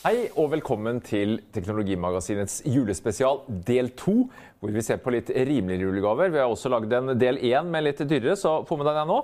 Hei 0.00 0.30
og 0.40 0.46
velkommen 0.54 0.96
til 1.04 1.34
Teknologimagasinets 1.52 2.62
julespesial 2.64 3.42
del 3.68 3.90
to, 4.00 4.14
hvor 4.56 4.72
vi 4.72 4.80
ser 4.80 4.96
på 5.04 5.12
litt 5.12 5.28
rimeligere 5.28 5.90
julegaver. 5.90 6.30
Vi 6.32 6.40
har 6.40 6.48
også 6.48 6.70
lagd 6.72 6.94
en 6.96 7.12
del 7.20 7.36
én 7.44 7.68
med 7.68 7.84
litt 7.84 8.00
dyrere, 8.08 8.32
så 8.32 8.62
få 8.64 8.78
med 8.80 8.88
deg 8.88 8.96
den 8.96 9.12
nå. 9.12 9.18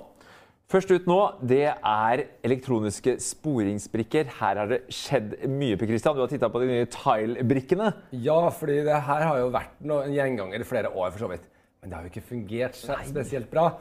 Først 0.69 0.93
ut 0.93 1.09
nå, 1.09 1.17
det 1.41 1.63
er 1.73 2.23
elektroniske 2.45 3.15
sporingsbrikker. 3.25 4.29
Her 4.37 4.61
har 4.61 4.69
det 4.69 4.83
skjedd 4.93 5.33
mye. 5.49 5.81
Per 5.81 5.89
Christian. 5.89 6.13
Du 6.13 6.21
har 6.21 6.29
titta 6.29 6.53
på 6.53 6.61
de 6.61 6.69
nye 6.69 6.93
Tile-brikkene. 6.93 7.89
Ja, 8.21 8.37
fordi 8.53 8.83
det 8.85 9.01
her 9.09 9.29
har 9.31 9.41
jo 9.41 9.49
vært 9.57 9.81
en 9.81 10.13
gjenganger 10.13 10.61
i 10.61 10.71
flere 10.75 10.93
år, 10.93 11.09
for 11.09 11.25
så 11.25 11.33
vidt. 11.33 11.49
Men 11.81 11.89
det 11.89 11.97
har 11.97 12.05
jo 12.05 12.13
ikke 12.13 12.29
fungert 12.35 12.77
spesielt 12.77 13.49
bra. 13.49 13.71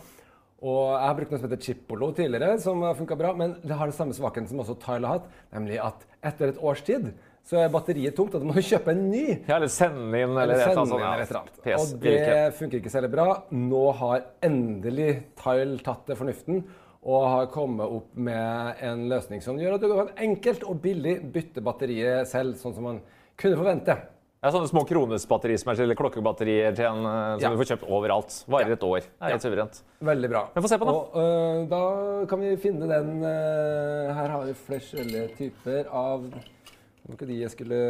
Og 0.64 0.94
jeg 0.94 1.04
har 1.04 1.16
brukt 1.18 1.32
noe 1.34 1.38
som 1.40 1.50
heter 1.50 1.64
Chipolo 1.66 2.10
tidligere, 2.16 2.56
som 2.62 2.80
har 2.86 2.94
funka 2.96 3.16
bra. 3.20 3.32
Men 3.36 3.56
det 3.60 3.76
har 3.76 3.90
den 3.90 3.96
samme 3.96 4.16
svakheten 4.16 4.48
som 4.48 4.62
også 4.62 4.78
Tile 4.80 5.04
har 5.04 5.18
hatt, 5.20 5.26
nemlig 5.52 5.76
at 5.84 6.06
etter 6.24 6.54
et 6.54 6.60
års 6.64 6.80
tid 6.86 7.10
så 7.46 7.60
er 7.62 7.68
batteriet 7.70 8.16
tomt, 8.16 8.32
og 8.34 8.42
du 8.42 8.48
må 8.48 8.56
kjøpe 8.70 8.90
en 8.90 9.04
ny. 9.10 9.26
Ja, 9.46 9.58
eller 9.60 9.70
sende 9.70 10.18
inn, 10.18 10.32
eller, 10.32 10.56
Eller 10.56 10.72
sende 10.72 10.96
inn, 10.96 11.04
annet. 11.04 11.20
et 11.20 11.30
eller 11.30 11.42
annet. 11.44 11.60
Og 11.76 12.00
det 12.02 12.56
funker 12.58 12.80
ikke 12.80 12.94
særlig 12.96 13.12
bra. 13.12 13.28
Nå 13.54 13.84
har 14.00 14.24
endelig 14.48 15.12
Tile 15.38 15.78
tatt 15.86 16.08
det 16.10 16.18
fornuften 16.18 16.64
og 17.06 17.22
har 17.30 17.46
kommet 17.54 17.86
opp 17.86 18.16
med 18.18 18.80
en 18.82 19.04
løsning 19.12 19.38
som 19.44 19.60
gjør 19.60 19.76
at 19.76 19.84
du 19.84 19.92
kan 19.92 20.08
enkelt 20.24 20.64
og 20.66 20.80
billig 20.82 21.20
bytte 21.36 21.62
batteriet 21.62 22.26
selv, 22.26 22.56
sånn 22.58 22.74
som 22.74 22.88
man 22.88 22.98
kunne 23.38 23.60
forvente. 23.60 23.94
Det 24.36 24.50
er 24.50 24.52
sånne 24.52 24.68
små 24.68 24.82
kronesbatterier 24.84 25.80
eller 25.80 25.96
klokkebatterier 25.96 26.74
til 26.76 26.84
en, 26.84 27.06
eh, 27.06 27.38
som 27.40 27.40
Ja. 27.40 27.50
du 27.50 27.56
får 27.56 27.70
kjøpt 27.72 27.88
overalt. 27.88 28.44
Varer 28.46 28.72
et 28.72 28.82
år. 28.82 29.00
Det 29.00 29.22
er 29.22 29.30
helt 29.30 29.42
suverent. 29.42 29.82
Veldig 30.00 30.28
bra. 30.28 30.48
Men 30.54 30.62
få 30.62 30.68
se 30.68 30.78
på 30.78 30.84
den. 30.84 30.94
Og 30.94 31.16
uh, 31.16 31.66
da 31.66 32.26
kan 32.26 32.40
vi 32.40 32.56
finne 32.56 32.86
den 32.86 33.24
uh, 33.24 34.14
Her 34.14 34.28
har 34.28 34.44
vi 34.44 34.52
flere 34.52 35.28
typer 35.36 35.88
av 35.88 36.28
Var 36.30 37.14
ikke 37.14 37.26
de 37.26 37.40
jeg 37.40 37.50
skulle 37.50 37.80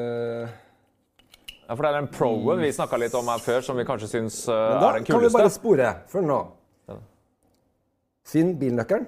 Ja, 1.66 1.74
for 1.74 1.82
det 1.82 1.90
er 1.90 2.00
den 2.00 2.08
Pro-en 2.08 2.60
vi 2.60 2.70
snakka 2.70 2.96
litt 2.96 3.14
om 3.14 3.26
her 3.26 3.38
før, 3.38 3.60
som 3.60 3.76
vi 3.76 3.84
kanskje 3.84 4.08
syns 4.08 4.46
Men 4.46 4.80
da 4.80 4.88
er 4.90 4.98
den 5.00 5.04
kan 5.04 5.20
vi 5.20 5.28
bare 5.34 5.50
spore. 5.50 5.90
Følg 6.06 6.26
nå. 6.30 6.40
Finn 8.26 8.54
bilnøkkelen. 8.58 9.06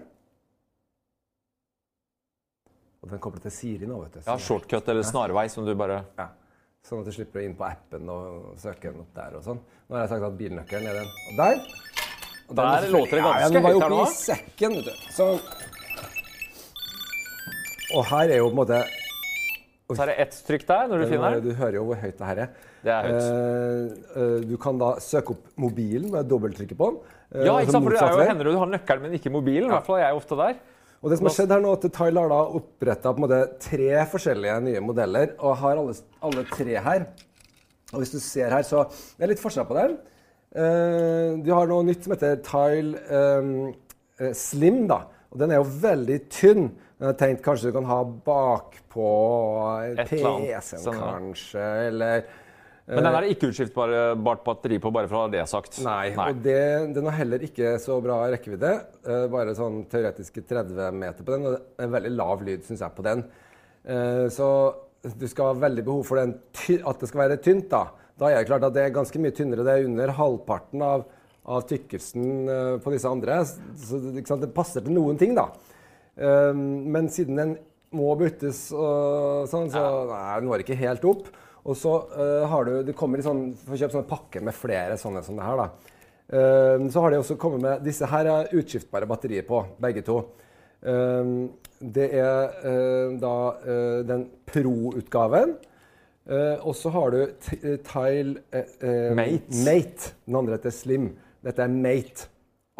Og 3.02 3.10
den 3.10 3.22
kobler 3.22 3.40
til 3.46 3.54
Siri 3.54 3.86
nå, 3.86 4.02
vet 4.02 4.18
du. 4.18 4.20
Ja, 4.26 4.36
shortcut 4.36 4.88
eller 4.90 5.06
snarvei 5.06 5.48
som 5.48 5.64
du 5.64 5.74
bare 5.78 6.02
Ja. 6.18 6.28
Sånn 6.88 7.02
at 7.02 7.08
du 7.10 7.12
slipper 7.12 7.42
å 7.42 7.44
inn 7.44 7.54
på 7.58 7.66
appen 7.68 8.08
og 8.08 8.54
søke 8.60 8.88
den 8.88 9.02
opp 9.02 9.10
der 9.16 9.34
og 9.36 9.42
sånn. 9.44 9.58
Nå 9.88 9.96
har 9.98 10.06
jeg 10.06 10.12
sagt 10.14 10.24
at 10.30 10.36
bilnøkkelen 10.38 10.86
er 10.88 10.94
den. 11.02 11.10
Og 11.28 11.34
der. 11.42 11.58
Og 12.48 12.54
Der 12.56 12.64
er 12.64 12.92
låter 12.94 13.18
det 13.18 13.24
ganske 13.26 13.42
ja, 13.42 13.48
den 13.52 13.62
var 13.66 13.74
jo 13.74 13.80
høyt 13.80 13.84
her 13.84 13.96
oppi 13.98 14.08
i 14.08 14.14
sekken, 14.22 14.76
vet 14.78 14.86
du. 14.88 14.94
Sånn. 15.12 15.42
Og 17.96 18.04
her 18.10 18.32
er 18.32 18.40
jo 18.40 18.48
på 18.48 18.54
en 18.54 18.58
måte 18.62 18.78
Så 19.88 20.02
er 20.04 20.10
det 20.10 20.16
ett 20.24 20.38
trykk 20.48 20.64
der 20.68 20.88
når 20.90 21.02
du 21.02 21.06
finner 21.12 21.36
den. 21.36 21.44
Du 21.48 21.52
hører 21.56 21.76
jo 21.78 21.84
hvor 21.88 22.00
høyt 22.00 22.18
det 22.18 22.26
her 22.30 22.40
er. 22.44 22.48
Det 22.84 22.92
er 22.94 23.06
høyt. 23.08 23.28
Eh, 23.28 24.18
eh, 24.22 24.34
du 24.48 24.56
kan 24.60 24.80
da 24.80 24.90
søke 25.02 25.32
opp 25.36 25.46
mobilen 25.60 26.10
med 26.12 26.28
dobbelttrykke 26.28 26.76
på 26.78 26.90
den. 26.90 26.98
eh, 27.32 27.46
Ja, 27.46 27.54
altså 27.54 27.62
ikke 27.64 27.72
sant? 27.76 27.84
for 27.84 27.96
det 27.96 28.02
er 28.02 28.12
jo, 28.16 28.26
hender 28.32 28.50
du 28.50 28.58
har 28.60 28.72
nøkkelen, 28.74 29.02
men 29.06 29.16
ikke 29.16 29.32
mobilen. 29.32 29.68
I 29.70 29.74
hvert 29.76 29.88
fall 29.88 29.96
er 30.00 30.04
jeg 30.06 30.20
ofte 30.20 30.36
der. 30.40 30.58
Og 30.98 31.12
det 31.12 31.18
som 31.20 31.28
har 31.28 31.34
skjedd 31.36 31.52
her 31.54 31.62
nå, 31.62 31.72
at 31.76 31.84
Tile 31.94 32.22
har 32.24 32.32
da 32.32 32.38
oppretta 32.58 33.12
tre 33.62 33.90
forskjellige 34.10 34.56
nye 34.66 34.80
modeller, 34.82 35.34
og 35.38 35.58
har 35.60 35.78
alle, 35.78 35.94
alle 36.26 36.44
tre 36.50 36.78
her. 36.82 37.04
Og 37.92 38.02
hvis 38.02 38.12
du 38.12 38.18
ser 38.20 38.50
her, 38.52 38.64
så 38.66 38.88
Det 39.16 39.24
er 39.24 39.32
litt 39.32 39.42
forskjell 39.42 39.68
på 39.68 39.78
dem. 39.78 39.98
Uh, 40.48 41.38
du 41.44 41.52
har 41.52 41.68
noe 41.70 41.86
nytt 41.86 42.04
som 42.04 42.14
heter 42.14 42.40
Tile 42.42 42.98
eh, 42.98 43.48
eh, 44.18 44.34
Slim, 44.34 44.86
da. 44.90 45.04
Og 45.28 45.40
den 45.42 45.52
er 45.52 45.60
jo 45.60 45.68
veldig 45.82 46.18
tynn. 46.32 46.70
Jeg 46.98 47.06
har 47.06 47.16
tenkt 47.20 47.44
kanskje 47.44 47.70
du 47.70 47.76
kan 47.76 47.86
ha 47.86 48.00
bakpå 48.02 49.08
PC-en, 50.08 50.80
sånn, 50.82 50.96
kanskje, 50.98 51.66
eller 51.92 52.24
Men 52.88 53.04
den 53.04 53.14
er 53.14 53.24
det 53.24 53.34
ikke 53.34 53.50
utskiftbart 53.50 54.44
batteri 54.46 54.78
på, 54.80 54.90
bare 54.94 55.08
for 55.10 55.18
å 55.18 55.22
ha 55.26 55.32
det 55.32 55.42
sagt. 55.50 55.76
Nei, 55.84 56.14
og 56.16 56.38
det, 56.44 56.60
den 56.96 57.08
har 57.10 57.18
heller 57.18 57.42
ikke 57.44 57.74
så 57.82 57.98
bra 58.04 58.22
rekkevidde. 58.32 58.70
Eh, 59.04 59.24
bare 59.32 59.56
sånn 59.56 59.82
teoretiske 59.92 60.46
30 60.48 60.96
meter 60.96 61.26
på 61.26 61.34
den, 61.34 61.44
og 61.44 61.56
det 61.56 61.60
er 61.82 61.88
en 61.88 61.96
veldig 61.98 62.12
lav 62.16 62.44
lyd, 62.46 62.64
syns 62.64 62.84
jeg, 62.86 62.94
på 62.96 63.04
den. 63.04 63.26
Eh, 63.84 64.24
så 64.32 64.48
du 65.18 65.26
skal 65.30 65.52
ha 65.52 65.60
veldig 65.60 65.84
behov 65.84 66.06
for 66.08 66.20
den 66.20 66.34
at 66.88 67.02
det 67.02 67.10
skal 67.10 67.24
være 67.26 67.40
tynt, 67.44 67.68
da. 67.70 67.84
Da 68.18 68.32
er 68.32 68.40
det 68.40 68.48
klart 68.48 68.66
at 68.66 68.74
det 68.74 68.86
er 68.86 68.94
ganske 68.96 69.20
mye 69.22 69.34
tynnere. 69.36 69.66
Det 69.66 69.74
er 69.74 69.86
under 69.86 70.14
halvparten 70.16 70.82
av, 70.82 71.04
av 71.46 71.66
tykkelsen 71.68 72.24
eh, 72.50 72.74
på 72.82 72.94
disse 72.94 73.10
andre. 73.10 73.42
Så 73.78 74.00
det, 74.16 74.54
passer 74.56 74.84
til 74.84 74.96
noen 74.96 75.20
ting, 75.20 75.36
da. 75.38 75.50
Eh, 76.16 76.54
men 76.56 77.12
siden 77.12 77.38
den 77.38 77.58
må 77.94 78.10
byttes 78.20 78.66
og 78.76 79.46
sånn, 79.48 79.70
så 79.72 79.84
nei, 80.10 80.24
den 80.40 80.48
når 80.50 80.64
ikke 80.64 80.76
helt 80.80 81.06
opp. 81.08 81.30
Og 81.68 81.76
så 81.76 81.92
uh, 82.14 82.48
har 82.48 82.64
du 82.64 82.74
du 82.86 82.94
kommer 82.96 83.20
i 83.20 83.26
sånn 83.26 83.52
Får 83.60 83.82
kjøpe 83.82 83.96
sånne 83.98 84.08
pakker 84.08 84.44
med 84.44 84.56
flere 84.56 84.98
sånne 85.00 85.22
som 85.26 85.38
det 85.38 85.46
her, 85.46 85.62
da. 85.62 85.94
Uh, 86.28 86.88
så 86.92 87.04
har 87.04 87.12
de 87.12 87.22
også 87.22 87.38
kommet 87.40 87.64
med 87.64 87.86
Disse 87.86 88.08
her 88.08 88.28
er 88.32 88.52
utskiftbare 88.56 89.08
batterier 89.08 89.46
på, 89.48 89.62
begge 89.82 90.04
to. 90.06 90.22
Uh, 90.84 91.48
det 91.78 92.08
er 92.18 92.56
da 93.22 93.34
den 94.02 94.24
Pro-utgaven. 94.50 95.52
Og 96.66 96.74
så 96.74 96.90
har 96.90 97.14
du 97.14 97.20
Tile 97.86 98.64
Mate. 99.14 99.60
Mate. 99.62 100.10
Den 100.26 100.38
andre 100.40 100.56
heter 100.56 100.74
Slim. 100.74 101.06
Dette 101.46 101.62
er 101.62 101.70
Mate. 101.70 102.26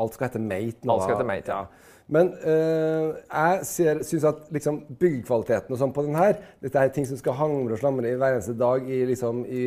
Alt 0.03 0.19
skal 0.19 0.33
hete 0.33 0.43
Mate 0.43 0.83
nå. 0.83 0.97
Alt 0.97 1.07
skal 1.07 1.15
hete 1.15 1.29
Mate, 1.31 1.61
ja. 1.61 1.88
Men 2.09 2.31
eh, 2.41 3.09
jeg 3.29 3.65
ser- 3.69 4.03
syns 4.09 4.25
at 4.25 4.47
liksom, 4.55 4.79
byggekvaliteten 5.01 5.75
og 5.75 5.81
sånn 5.81 5.93
på 5.93 6.07
den 6.07 6.17
her 6.17 6.39
Dette 6.65 6.81
er 6.81 6.89
ting 6.95 7.05
som 7.05 7.19
skal 7.21 7.37
hamre 7.37 7.77
og 7.77 7.83
slamre 7.83 8.09
i 8.09 8.17
hver 8.17 8.39
eneste 8.39 8.55
dag 8.57 8.87
i, 8.89 9.03
liksom, 9.11 9.43
i, 9.45 9.65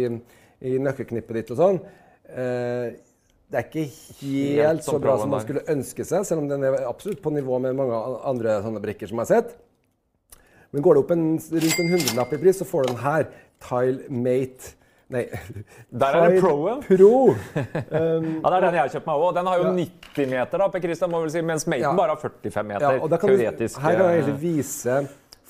i 0.66 0.78
nøkkelknippet 0.81 1.38
ditt 1.38 1.52
og 1.53 1.59
sånn. 1.62 1.78
eh, 2.34 2.97
det 3.52 3.59
er 3.59 3.66
ikke 3.68 3.84
helt 4.24 4.62
Helt 4.63 4.85
så 4.88 4.97
bra 5.03 5.18
som 5.19 5.29
man 5.34 5.41
skulle 5.44 5.66
ønske 5.69 6.06
seg, 6.07 6.24
selv 6.25 6.40
om 6.41 6.47
den 6.50 6.63
er 6.63 6.78
absolutt 6.88 7.22
på 7.22 7.34
nivå 7.35 7.59
med 7.59 7.75
mange 7.75 7.97
andre 8.25 8.62
sånne 8.63 8.79
brikker 8.81 9.09
som 9.12 9.19
jeg 9.19 9.28
har 9.28 9.31
sett. 9.41 9.58
Men 10.72 10.85
går 10.85 10.96
det 10.96 11.02
opp 11.03 11.12
en, 11.12 11.25
rundt 11.35 11.81
en 11.84 11.90
hundrelapp 11.91 12.31
i 12.31 12.40
pris, 12.40 12.62
så 12.62 12.68
får 12.69 12.85
du 12.88 12.94
den 12.94 13.02
her. 13.03 13.28
Tile 13.62 14.08
Mate 14.09 14.72
Nei. 15.11 15.25
Der 15.91 16.16
er 16.16 16.29
det 16.31 16.39
Pro-en. 16.41 16.81
Pro. 16.85 17.35
Ja, 17.91 18.47
det 18.47 18.55
er 18.55 18.63
den 18.63 18.77
jeg 18.77 18.81
har 18.85 18.94
kjøpt 18.94 19.09
meg 19.09 19.23
òg. 19.25 19.33
Den 19.35 19.49
har 19.51 19.57
jo 19.59 19.66
Ja. 19.67 19.73
90 19.81 20.29
meter, 20.31 20.57
da, 20.63 20.67
Per 20.72 20.83
Christian, 20.85 21.11
må 21.11 21.19
vel 21.25 21.33
si, 21.33 21.41
mens 21.41 21.67
Maten 21.67 21.83
Ja. 21.83 21.91
bare 21.97 22.16
har 22.16 22.22
45 22.23 22.63
meter. 22.69 22.88
Ja, 22.97 23.01
og 23.03 23.09
da 23.11 23.17
kan 23.17 23.29
du, 23.29 23.38
teoretisk. 23.38 23.79
her 23.83 23.95
kan 23.97 24.05
jeg 24.07 24.17
eh, 24.17 24.23
egentlig 24.23 24.41
vise 24.41 24.97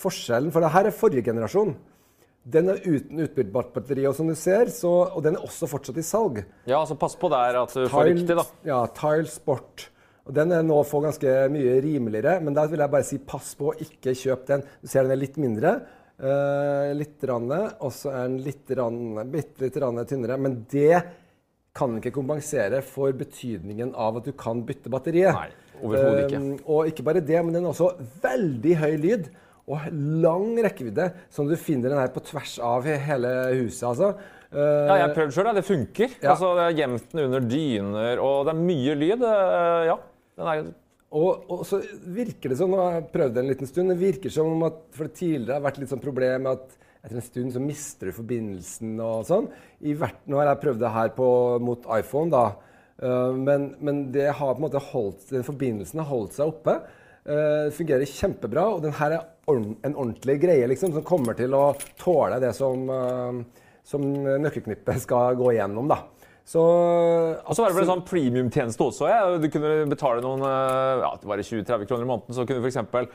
forskjellen, 0.01 0.51
for 0.51 0.61
det 0.65 0.71
her 0.73 0.89
er 0.89 0.91
forrige 0.97 1.23
generasjon. 1.29 1.75
Den 2.51 2.69
er 2.73 2.79
uten 2.81 3.19
utbyttbart 3.21 3.69
batteri, 3.75 4.07
og 4.09 4.15
som 4.17 4.27
du 4.27 4.33
ser, 4.33 4.65
så, 4.73 4.89
og 5.13 5.21
den 5.23 5.35
er 5.37 5.43
også 5.45 5.67
fortsatt 5.69 5.97
i 6.01 6.05
salg. 6.05 6.41
Ja, 6.65 6.79
så 6.89 6.97
pass 6.97 7.13
på 7.15 7.29
der 7.29 7.59
at 7.61 7.73
du 7.77 7.85
får 7.87 8.07
riktig, 8.09 8.35
da. 8.35 8.45
Ja, 8.65 8.79
Tile 8.97 9.29
Sport. 9.29 9.89
Og 10.25 10.33
Den 10.33 10.51
er 10.53 10.61
nå 10.65 10.79
få 10.85 11.01
ganske 11.03 11.27
mye 11.53 11.79
rimeligere, 11.81 12.39
men 12.41 12.53
da 12.53 12.65
vil 12.69 12.79
jeg 12.79 12.91
bare 12.93 13.03
si 13.05 13.17
pass 13.17 13.53
på, 13.57 13.73
ikke 13.81 14.13
kjøp 14.17 14.47
den. 14.47 14.63
Du 14.81 14.87
ser 14.89 15.03
den 15.05 15.11
er 15.11 15.21
litt 15.21 15.37
mindre. 15.41 15.81
Eh, 16.19 16.91
litt 16.97 17.23
og 17.29 17.91
så 17.95 18.11
er 18.11 18.27
den 18.27 18.39
litt 18.45 18.67
bitte 19.31 19.67
litt 19.67 20.09
tynnere. 20.09 20.37
Men 20.37 20.65
det 20.71 21.03
kan 21.77 21.95
ikke 21.97 22.13
kompensere 22.15 22.81
for 22.83 23.13
betydningen 23.15 23.93
av 23.95 24.19
at 24.19 24.27
du 24.27 24.33
kan 24.35 24.63
bytte 24.67 24.91
batteriet. 24.91 25.31
Nei, 25.37 25.77
overhodet 25.79 26.25
ikke. 26.27 26.41
Um, 26.41 26.51
og 26.65 26.91
ikke 26.91 27.05
bare 27.07 27.23
det, 27.23 27.39
men 27.39 27.55
den 27.55 27.63
har 27.63 27.71
også 27.71 27.93
veldig 28.23 28.75
høy 28.81 28.97
lyd 28.99 29.31
og 29.71 29.87
lang 29.93 30.57
rekkevidde, 30.65 31.07
som 31.31 31.47
du 31.47 31.55
finner 31.55 31.93
den 31.93 32.01
her 32.01 32.11
på 32.11 32.23
tvers 32.27 32.57
av 32.59 32.83
hele 32.89 33.31
huset. 33.61 33.85
altså. 33.93 34.13
Uh, 34.51 34.59
Ja, 34.59 34.97
jeg 34.99 35.05
har 35.05 35.15
prøvd 35.15 35.35
sjøl, 35.37 35.51
det 35.55 35.63
funker. 35.63 36.15
Ja. 36.19 36.33
Altså, 36.33 36.51
det 36.57 36.65
er 36.65 36.77
gjemt 36.81 37.13
den 37.13 37.25
under 37.29 37.45
dyner, 37.47 38.19
og 38.19 38.49
det 38.49 38.55
er 38.55 38.63
mye 38.67 38.97
lyd. 38.99 39.23
Uh, 39.23 39.83
Ja. 39.87 39.97
Den 40.41 40.47
er, 40.47 40.63
Og, 41.11 41.43
og 41.51 41.65
så 41.67 41.81
virker 42.15 42.53
det 42.53 42.57
som, 42.61 42.71
nå 42.71 42.79
har 42.79 42.93
jeg 42.99 43.09
prøvd 43.11 43.33
det 43.35 43.41
en 43.41 43.49
liten 43.51 43.67
stund, 43.67 43.91
det 43.91 43.99
virker 43.99 44.31
som 44.31 44.53
om 44.53 44.63
at 44.69 44.77
for 44.95 45.09
det 45.09 45.17
tidligere 45.19 45.57
har 45.57 45.65
vært 45.65 45.81
litt 45.81 45.91
sånn 45.91 46.03
problem 46.03 46.45
med 46.45 46.61
at 46.61 46.77
etter 47.01 47.17
en 47.17 47.25
stund 47.25 47.55
så 47.55 47.61
mister 47.63 48.07
du 48.07 48.15
forbindelsen 48.15 48.93
og 49.01 49.25
sånn. 49.27 49.49
I 49.89 49.95
hvert, 49.97 50.21
nå 50.29 50.39
har 50.39 50.51
jeg 50.51 50.61
prøvd 50.61 50.83
det 50.83 50.93
her 50.93 51.11
på, 51.17 51.27
mot 51.65 51.87
iPhone, 51.97 52.31
da. 52.31 52.45
Uh, 53.01 53.33
men, 53.33 53.71
men 53.81 54.03
det 54.13 54.27
har 54.29 54.53
på 54.53 54.59
en 54.61 54.67
måte 54.67 54.83
holdt, 54.91 55.25
den 55.33 55.45
forbindelsen 55.47 56.03
har 56.03 56.09
holdt 56.11 56.37
seg 56.37 56.53
oppe. 56.53 56.77
Uh, 57.25 57.73
fungerer 57.73 58.05
kjempebra, 58.09 58.67
og 58.75 58.85
den 58.85 58.93
her 58.99 59.17
er 59.17 59.25
ordn- 59.49 59.79
en 59.81 59.97
ordentlig 59.97 60.37
greie 60.43 60.69
liksom, 60.69 60.93
som 60.93 61.05
kommer 61.05 61.37
til 61.37 61.57
å 61.57 61.71
tåle 61.99 62.37
det 62.41 62.53
som, 62.57 62.85
uh, 62.85 63.65
som 63.83 64.05
nøkkelknippet 64.45 65.01
skal 65.07 65.35
gå 65.41 65.55
igjennom. 65.55 65.89
da. 65.89 66.03
Så, 66.51 66.61
og 66.61 67.55
så 67.55 67.63
var 67.63 67.71
det 67.71 67.77
vel 67.77 67.85
en 67.85 67.91
sånn 67.93 68.07
premiumtjeneste 68.07 68.83
også. 68.83 69.07
Ja. 69.07 69.19
Du 69.39 69.47
kunne 69.51 69.85
betale 69.91 70.23
noen 70.23 70.43
eh, 70.43 71.03
ja, 71.05 71.11
det 71.21 71.29
var 71.29 71.43
20-30 71.43 71.87
kroner 71.87 72.03
i 72.03 72.09
måneden. 72.09 72.35
Så 72.35 72.43
kunne 72.47 72.59
du 72.59 72.65
f.eks. 72.65 72.75
eksempel, 72.75 73.07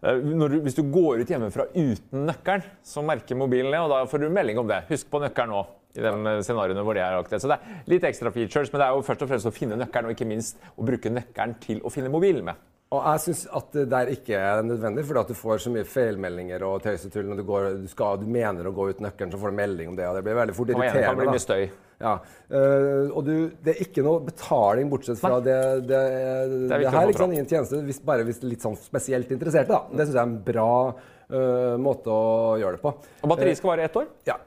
du, 0.00 0.56
hvis 0.64 0.78
du 0.78 0.82
går 0.90 1.22
ut 1.22 1.30
hjemmefra 1.30 1.68
uten 1.74 2.24
nøkkelen, 2.30 2.64
så 2.82 3.04
merker 3.06 3.38
mobilen 3.38 3.70
det, 3.70 3.82
og 3.84 3.92
da 3.92 4.00
får 4.10 4.24
du 4.24 4.30
melding 4.32 4.58
om 4.62 4.70
det. 4.70 4.80
Husk 4.90 5.10
på 5.12 5.20
nøkkelen 5.22 5.54
nå. 5.54 5.62
i 5.98 6.02
de 6.02 6.10
eh, 6.32 6.40
scenarioene 6.46 6.82
hvor 6.86 6.98
det 6.98 7.04
er 7.06 7.20
aktuelt. 7.20 7.44
Så 7.44 7.52
det 7.52 7.60
er 7.60 7.86
litt 7.94 8.08
ekstra 8.10 8.34
features, 8.34 8.72
men 8.72 8.82
det 8.82 8.88
er 8.88 8.96
jo 8.96 9.06
først 9.06 9.22
og 9.22 9.30
fremst 9.30 9.52
å 9.52 9.54
finne 9.54 9.78
nøkkelen, 9.78 10.10
og 10.10 10.18
ikke 10.18 10.30
minst 10.32 10.58
å 10.74 10.86
bruke 10.90 11.14
nøkkelen 11.14 11.56
til 11.62 11.84
å 11.84 11.94
finne 11.94 12.10
mobilen 12.10 12.50
med. 12.50 12.58
Og 12.90 13.04
jeg 13.06 13.22
syns 13.22 13.44
at 13.54 13.68
det 13.76 13.84
der 13.86 14.08
ikke 14.10 14.34
er 14.34 14.64
nødvendig, 14.66 15.04
fordi 15.06 15.20
at 15.20 15.28
du 15.30 15.36
får 15.38 15.60
så 15.62 15.70
mye 15.70 15.86
feilmeldinger 15.86 16.64
og 16.66 16.80
tøys 16.82 17.04
og 17.06 17.12
tull 17.14 17.28
når 17.28 17.38
du, 17.38 17.44
går, 17.46 17.66
du, 17.84 17.86
skal, 17.90 18.16
du 18.18 18.26
mener 18.26 18.66
å 18.66 18.72
gå 18.74 18.88
ut 18.90 19.02
nøkkelen, 19.04 19.30
så 19.30 19.38
får 19.38 19.52
du 19.52 19.56
melding 19.60 19.92
om 19.92 19.98
det, 19.98 20.08
og 20.10 20.16
det 20.18 20.22
blir 20.26 20.34
veldig 20.40 20.56
fort 20.56 20.72
Kan 20.72 20.82
irriterende. 20.82 21.20
bli 21.20 21.34
mye 21.36 21.42
støy. 21.44 21.68
Ja. 22.00 22.14
Uh, 22.50 23.12
og 23.12 23.20
du, 23.28 23.34
det 23.62 23.76
er 23.76 23.84
ikke 23.84 24.02
noe 24.02 24.24
betaling 24.26 24.88
bortsett 24.90 25.20
fra 25.20 25.36
det, 25.44 25.54
det, 25.86 26.00
det, 26.00 26.58
det 26.72 26.80
å 26.80 26.94
her. 26.96 26.98
er 27.04 27.12
Ikke 27.12 27.22
sant, 27.22 27.36
ingen 27.36 27.46
tjeneste, 27.46 27.80
hvis, 27.86 28.00
bare 28.10 28.24
hvis 28.26 28.40
du 28.40 28.48
er 28.48 28.54
litt 28.56 28.66
sånn 28.66 28.74
spesielt 28.80 29.30
interesserte. 29.36 29.70
Da. 29.70 29.82
Det 29.92 30.06
syns 30.08 30.16
jeg 30.16 30.22
er 30.22 30.30
en 30.32 30.40
bra 30.48 30.72
uh, 30.90 31.76
måte 31.78 32.10
å 32.10 32.56
gjøre 32.58 32.80
det 32.80 32.82
på. 32.88 32.94
Og 33.20 33.34
batteriet 33.36 33.60
skal 33.60 33.70
vare 33.70 33.84
ett 33.86 34.00
år. 34.00 34.08
Ja. 34.26 34.40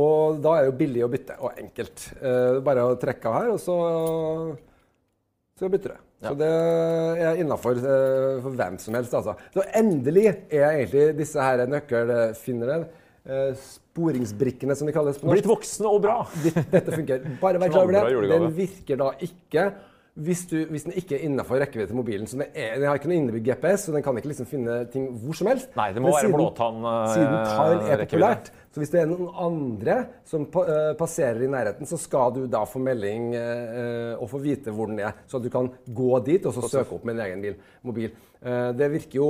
Og 0.00 0.40
da 0.40 0.54
er 0.56 0.64
det 0.64 0.72
jo 0.72 0.78
billig 0.80 1.04
å 1.04 1.10
bytte, 1.12 1.36
og 1.44 1.60
enkelt. 1.60 2.06
Uh, 2.22 2.62
bare 2.64 2.86
å 2.88 2.96
trekke 3.02 3.28
av 3.28 3.36
her, 3.42 3.52
og 3.52 3.60
så, 3.60 3.76
så 5.60 5.68
bytter 5.68 5.98
du. 5.98 6.08
Så 6.22 6.34
det 6.38 6.48
er 7.26 7.38
innafor 7.42 7.78
for 7.82 8.54
hvem 8.58 8.76
som 8.78 8.94
helst, 8.98 9.14
altså. 9.18 9.34
Så 9.54 9.64
endelig 9.78 10.28
er 10.30 10.68
egentlig 10.68 11.06
disse 11.18 11.42
her 11.42 11.64
nøkkelfinnerne, 11.66 12.84
eh, 13.26 13.48
sporingsbrikkene 13.58 14.76
som 14.78 14.86
de 14.86 14.94
kalles 14.94 15.18
på 15.18 15.26
norsk 15.26 15.40
Blitt 15.40 15.50
voksne 15.50 15.90
og 15.90 16.02
bra. 16.04 16.18
Dette 16.46 16.94
funker. 16.94 17.26
Bare 17.42 17.62
vær 17.62 17.74
klar 17.74 17.88
over 17.88 17.98
det. 17.98 18.30
Den 18.30 18.52
virker 18.56 19.02
da 19.02 19.10
ikke 19.26 19.66
hvis, 20.12 20.42
du, 20.50 20.58
hvis 20.68 20.84
den 20.84 20.92
ikke 21.00 21.16
er 21.16 21.22
innafor 21.24 21.56
rekkevidde 21.62 21.88
til 21.88 21.96
mobilen. 21.96 22.26
Så 22.28 22.36
den, 22.36 22.50
er, 22.52 22.74
den 22.76 22.84
har 22.84 22.98
ikke 22.98 23.08
noe 23.08 23.16
innebygd 23.16 23.46
GPS, 23.48 23.86
så 23.86 23.94
den 23.94 24.02
kan 24.04 24.18
ikke 24.20 24.28
liksom 24.28 24.48
finne 24.50 24.74
ting 24.92 25.06
hvor 25.22 25.38
som 25.38 25.48
helst. 25.48 25.70
Nei, 25.78 25.86
det 25.96 26.02
må 26.04 26.10
Men 26.10 26.16
være 26.18 26.26
siden- 26.26 26.36
blåtann, 26.36 26.82
eh, 26.90 27.14
Siden 27.14 27.38
tile 27.48 27.94
er 27.94 28.02
populært, 28.04 28.50
så 28.72 28.82
hvis 28.82 28.92
det 28.92 29.00
er 29.00 29.08
noen 29.08 29.30
andre 29.46 29.96
som 30.28 30.44
eh, 30.44 30.92
passerer 31.00 31.40
i 31.46 31.48
nærheten, 31.54 31.88
så 31.88 31.96
skal 32.00 32.34
du 32.36 32.42
da 32.52 32.60
få 32.68 32.82
melding 32.84 33.30
eh, 33.38 34.12
og 34.18 34.28
få 34.28 34.42
vite 34.44 34.74
hvor 34.76 34.92
den 34.92 35.00
er, 35.00 35.16
så 35.26 35.40
at 35.40 35.46
du 35.48 35.50
kan 35.54 35.70
gå 35.88 36.20
dit 36.28 36.44
og 36.44 36.52
så 36.58 36.68
søke 36.68 36.98
opp 36.98 37.08
med 37.08 37.16
en 37.16 37.24
egen 37.30 37.40
bil, 37.48 37.56
mobil. 37.82 38.12
Det 38.42 38.88
virker 38.90 39.16
jo 39.20 39.26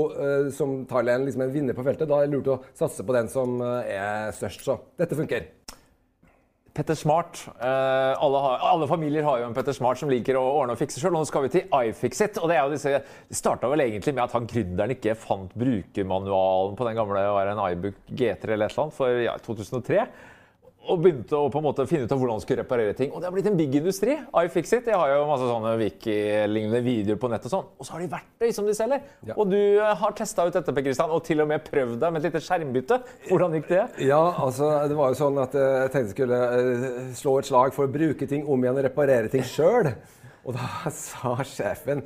som 0.57 0.87
en, 0.89 1.25
liksom 1.27 1.43
en 1.45 1.51
vinner 1.53 1.77
på 1.77 1.85
feltet. 1.85 2.09
Da 2.09 2.23
er 2.23 2.31
det 2.31 2.33
lurt 2.33 2.49
å 2.49 2.63
satse 2.73 3.05
på 3.05 3.13
den 3.13 3.29
som 3.29 3.61
er 3.61 4.33
størst. 4.33 4.65
Så 4.65 4.79
dette 4.97 5.19
funker. 5.19 5.51
Petter 6.73 6.97
Smart. 6.97 7.41
Eh, 7.61 8.23
alle, 8.25 8.39
har, 8.45 8.63
alle 8.71 8.89
familier 8.89 9.27
har 9.27 9.43
jo 9.43 9.49
en 9.51 9.55
Petter 9.57 9.77
Smart 9.77 10.01
som 10.01 10.11
liker 10.11 10.39
å 10.41 10.45
ordne 10.63 10.73
og 10.73 10.81
fikse 10.81 11.03
sjøl. 11.03 11.13
Nå 11.13 11.25
skal 11.29 11.45
vi 11.45 11.53
til 11.53 11.67
iFixit. 11.69 12.41
og 12.41 12.49
Det 12.49 12.57
er 12.57 12.65
jo 12.65 12.73
disse, 12.73 12.93
det 13.29 13.37
starta 13.37 13.69
vel 13.69 13.85
egentlig 13.85 14.15
med 14.17 14.25
at 14.25 14.37
han 14.37 14.49
gründeren 14.49 14.95
ikke 14.97 15.17
fant 15.21 15.53
brukermanualen 15.59 16.79
på 16.79 16.89
den 16.89 16.97
gamle 16.97 17.25
var 17.37 17.53
en 17.53 17.65
iBook 17.69 18.01
G3 18.09 18.55
eller 18.55 18.71
et 18.71 18.73
eller 18.73 18.87
annet 18.87 18.97
for 18.97 19.21
ja, 19.21 19.37
2003. 19.45 20.07
Og 20.91 20.99
begynte 20.99 21.39
å 21.39 21.47
på 21.53 21.61
en 21.61 21.67
måte 21.69 21.85
finne 21.87 22.09
ut 22.09 22.13
av 22.13 22.19
hvordan 22.19 22.41
man 22.41 22.43
skulle 22.43 22.65
reparere 22.65 22.95
ting. 22.99 23.13
Og 23.15 23.23
det 23.23 23.29
har 23.29 23.35
blitt 23.35 23.47
en 23.47 23.59
big 23.59 23.75
industri. 23.79 24.17
iFixit 24.43 24.89
jeg 24.91 24.99
har 24.99 25.13
jo 25.13 25.27
masse 25.29 25.47
sånne 25.47 25.77
Wiki-lignende 25.79 26.81
videoer 26.83 27.21
på 27.23 27.31
nett. 27.31 27.47
Og 27.47 27.53
sånn. 27.53 27.69
Og 27.79 27.87
så 27.87 27.95
har 27.95 28.03
de 28.03 28.09
verktøy 28.11 28.51
som 28.57 28.67
de 28.67 28.75
selger. 28.75 29.05
Ja. 29.29 29.37
Og 29.37 29.53
du 29.53 29.59
eh, 29.59 29.93
har 30.01 30.17
testa 30.19 30.47
ut 30.49 30.57
dette, 30.57 30.75
Per 30.75 30.87
Kristian, 30.89 31.13
og 31.15 31.23
til 31.29 31.45
og 31.45 31.51
med 31.53 31.63
prøvd 31.69 32.01
deg 32.03 32.15
med 32.15 32.23
et 32.25 32.33
lite 32.33 32.43
skjermbytte. 32.43 32.99
Hvordan 33.29 33.55
gikk 33.59 33.71
det? 33.71 33.85
Ja, 34.09 34.23
altså, 34.43 34.73
det 34.91 34.99
var 34.99 35.15
jo 35.15 35.21
sånn 35.21 35.39
at 35.45 35.55
eh, 35.55 35.77
jeg 35.85 35.95
tenkte 35.95 36.03
jeg 36.03 36.17
skulle 36.17 36.43
eh, 36.57 37.15
slå 37.21 37.37
et 37.39 37.53
slag 37.53 37.79
for 37.79 37.87
å 37.87 37.95
bruke 38.01 38.29
ting 38.31 38.43
om 38.51 38.67
igjen 38.67 38.83
og 38.83 38.87
reparere 38.89 39.31
ting 39.31 39.47
sjøl. 39.47 39.93
Og 40.43 40.59
da 40.59 40.91
sa 40.91 41.37
sjefen 41.47 42.03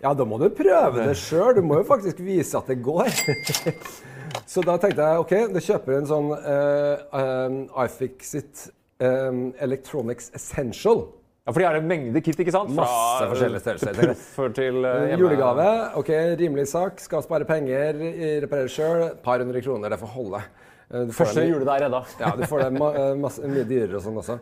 ja, 0.00 0.14
da 0.16 0.24
må 0.24 0.40
du 0.40 0.48
prøve 0.48 1.04
det 1.04 1.18
sjøl. 1.20 1.52
Du 1.58 1.62
må 1.66 1.82
jo 1.82 1.86
faktisk 1.92 2.24
vise 2.24 2.56
at 2.56 2.72
det 2.72 2.80
går. 2.84 3.12
Så 4.54 4.62
da 4.62 4.76
tenkte 4.78 5.02
jeg 5.02 5.22
OK, 5.24 5.32
da 5.50 5.60
kjøper 5.66 5.96
jeg 5.96 6.02
en 6.04 6.08
sånn 6.12 6.30
uh, 6.30 7.18
um, 7.18 7.56
iFixit 7.82 8.68
um, 9.02 9.48
Electronics 9.66 10.30
Essential. 10.38 11.08
Ja, 11.44 11.52
For 11.52 11.60
de 11.60 11.66
har 11.66 11.76
en 11.76 11.88
mengde 11.90 12.22
kit, 12.24 12.38
ikke 12.40 12.54
sant? 12.54 12.70
Masse 12.72 13.26
forskjellige 13.32 13.64
størrelser. 13.64 13.96
Til 13.98 14.12
proffer 14.12 14.54
til 14.56 14.78
eh, 14.80 15.00
hjemme... 15.10 15.18
Julegave. 15.20 15.66
ok, 16.00 16.12
Rimelig 16.40 16.70
sak. 16.70 17.02
Skal 17.04 17.24
spare 17.26 17.44
penger. 17.44 17.98
Reparere 18.46 18.70
sjøl. 18.72 19.02
Par 19.26 19.42
hundre 19.44 19.60
kroner. 19.60 19.92
Det 19.92 19.98
får 20.00 20.12
holde. 20.14 20.40
Eh, 20.88 21.10
Første 21.18 21.44
jule 21.44 21.66
der 21.66 21.74
er 21.74 21.84
redda. 21.84 22.00
Ja, 22.22 22.30
du 22.38 22.46
får 22.48 22.64
det 22.64 22.70
eh, 22.70 23.50
mye 23.50 23.66
dyrere 23.68 23.98
og 23.98 24.06
sånn 24.06 24.22
også. 24.22 24.38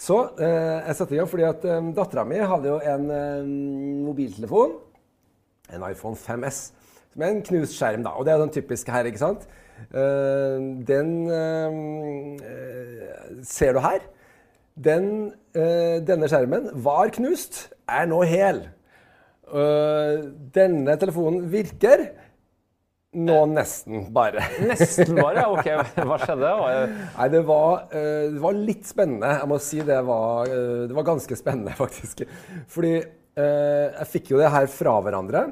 Så 0.00 0.16
eh, 0.40 0.86
jeg 0.86 0.96
satte 1.02 1.16
i 1.16 1.20
gang 1.20 1.28
fordi 1.34 1.46
at 1.50 1.68
eh, 1.68 1.92
dattera 1.96 2.24
mi 2.28 2.40
hadde 2.40 2.72
jo 2.72 2.78
en 2.94 3.06
eh, 3.18 3.52
mobiltelefon, 4.06 4.74
en 5.76 5.86
iPhone 5.90 6.16
5S, 6.20 6.62
med 7.16 7.28
en 7.30 7.42
knust 7.46 7.76
skjerm. 7.78 8.04
da, 8.04 8.14
Og 8.16 8.26
det 8.26 8.34
er 8.34 8.42
den 8.42 8.52
typiske 8.54 8.92
her, 8.92 9.08
ikke 9.08 9.22
sant? 9.22 9.46
Uh, 9.92 10.82
den 10.88 11.10
eh, 11.30 11.74
ser 13.44 13.76
du 13.76 13.82
her. 13.84 14.04
Den, 14.76 15.32
uh, 15.56 15.96
denne 16.04 16.28
skjermen 16.28 16.70
var 16.84 17.12
knust, 17.16 17.66
er 17.88 18.08
nå 18.10 18.22
hel. 18.28 18.66
Denne 19.46 20.96
telefonen 20.98 21.44
virker. 21.52 22.00
Nå 23.16 23.36
nesten, 23.46 24.08
bare. 24.12 24.42
Nesten 24.66 25.14
bare. 25.14 25.44
Ok, 25.54 25.68
hva 26.02 26.18
skjedde? 26.18 26.50
Nei, 27.14 27.28
det 27.32 27.44
var, 27.46 27.86
det 27.94 28.42
var 28.42 28.58
litt 28.58 28.90
spennende. 28.90 29.30
Jeg 29.38 29.50
må 29.52 29.60
si 29.62 29.78
det 29.86 30.00
var, 30.08 30.50
det 30.90 30.98
var 30.98 31.06
ganske 31.06 31.38
spennende, 31.38 31.76
faktisk. 31.84 32.24
Fordi 32.74 32.96
jeg 33.38 34.10
fikk 34.16 34.34
jo 34.34 34.42
det 34.42 34.50
her 34.50 34.66
fra 34.72 34.98
hverandre. 35.06 35.46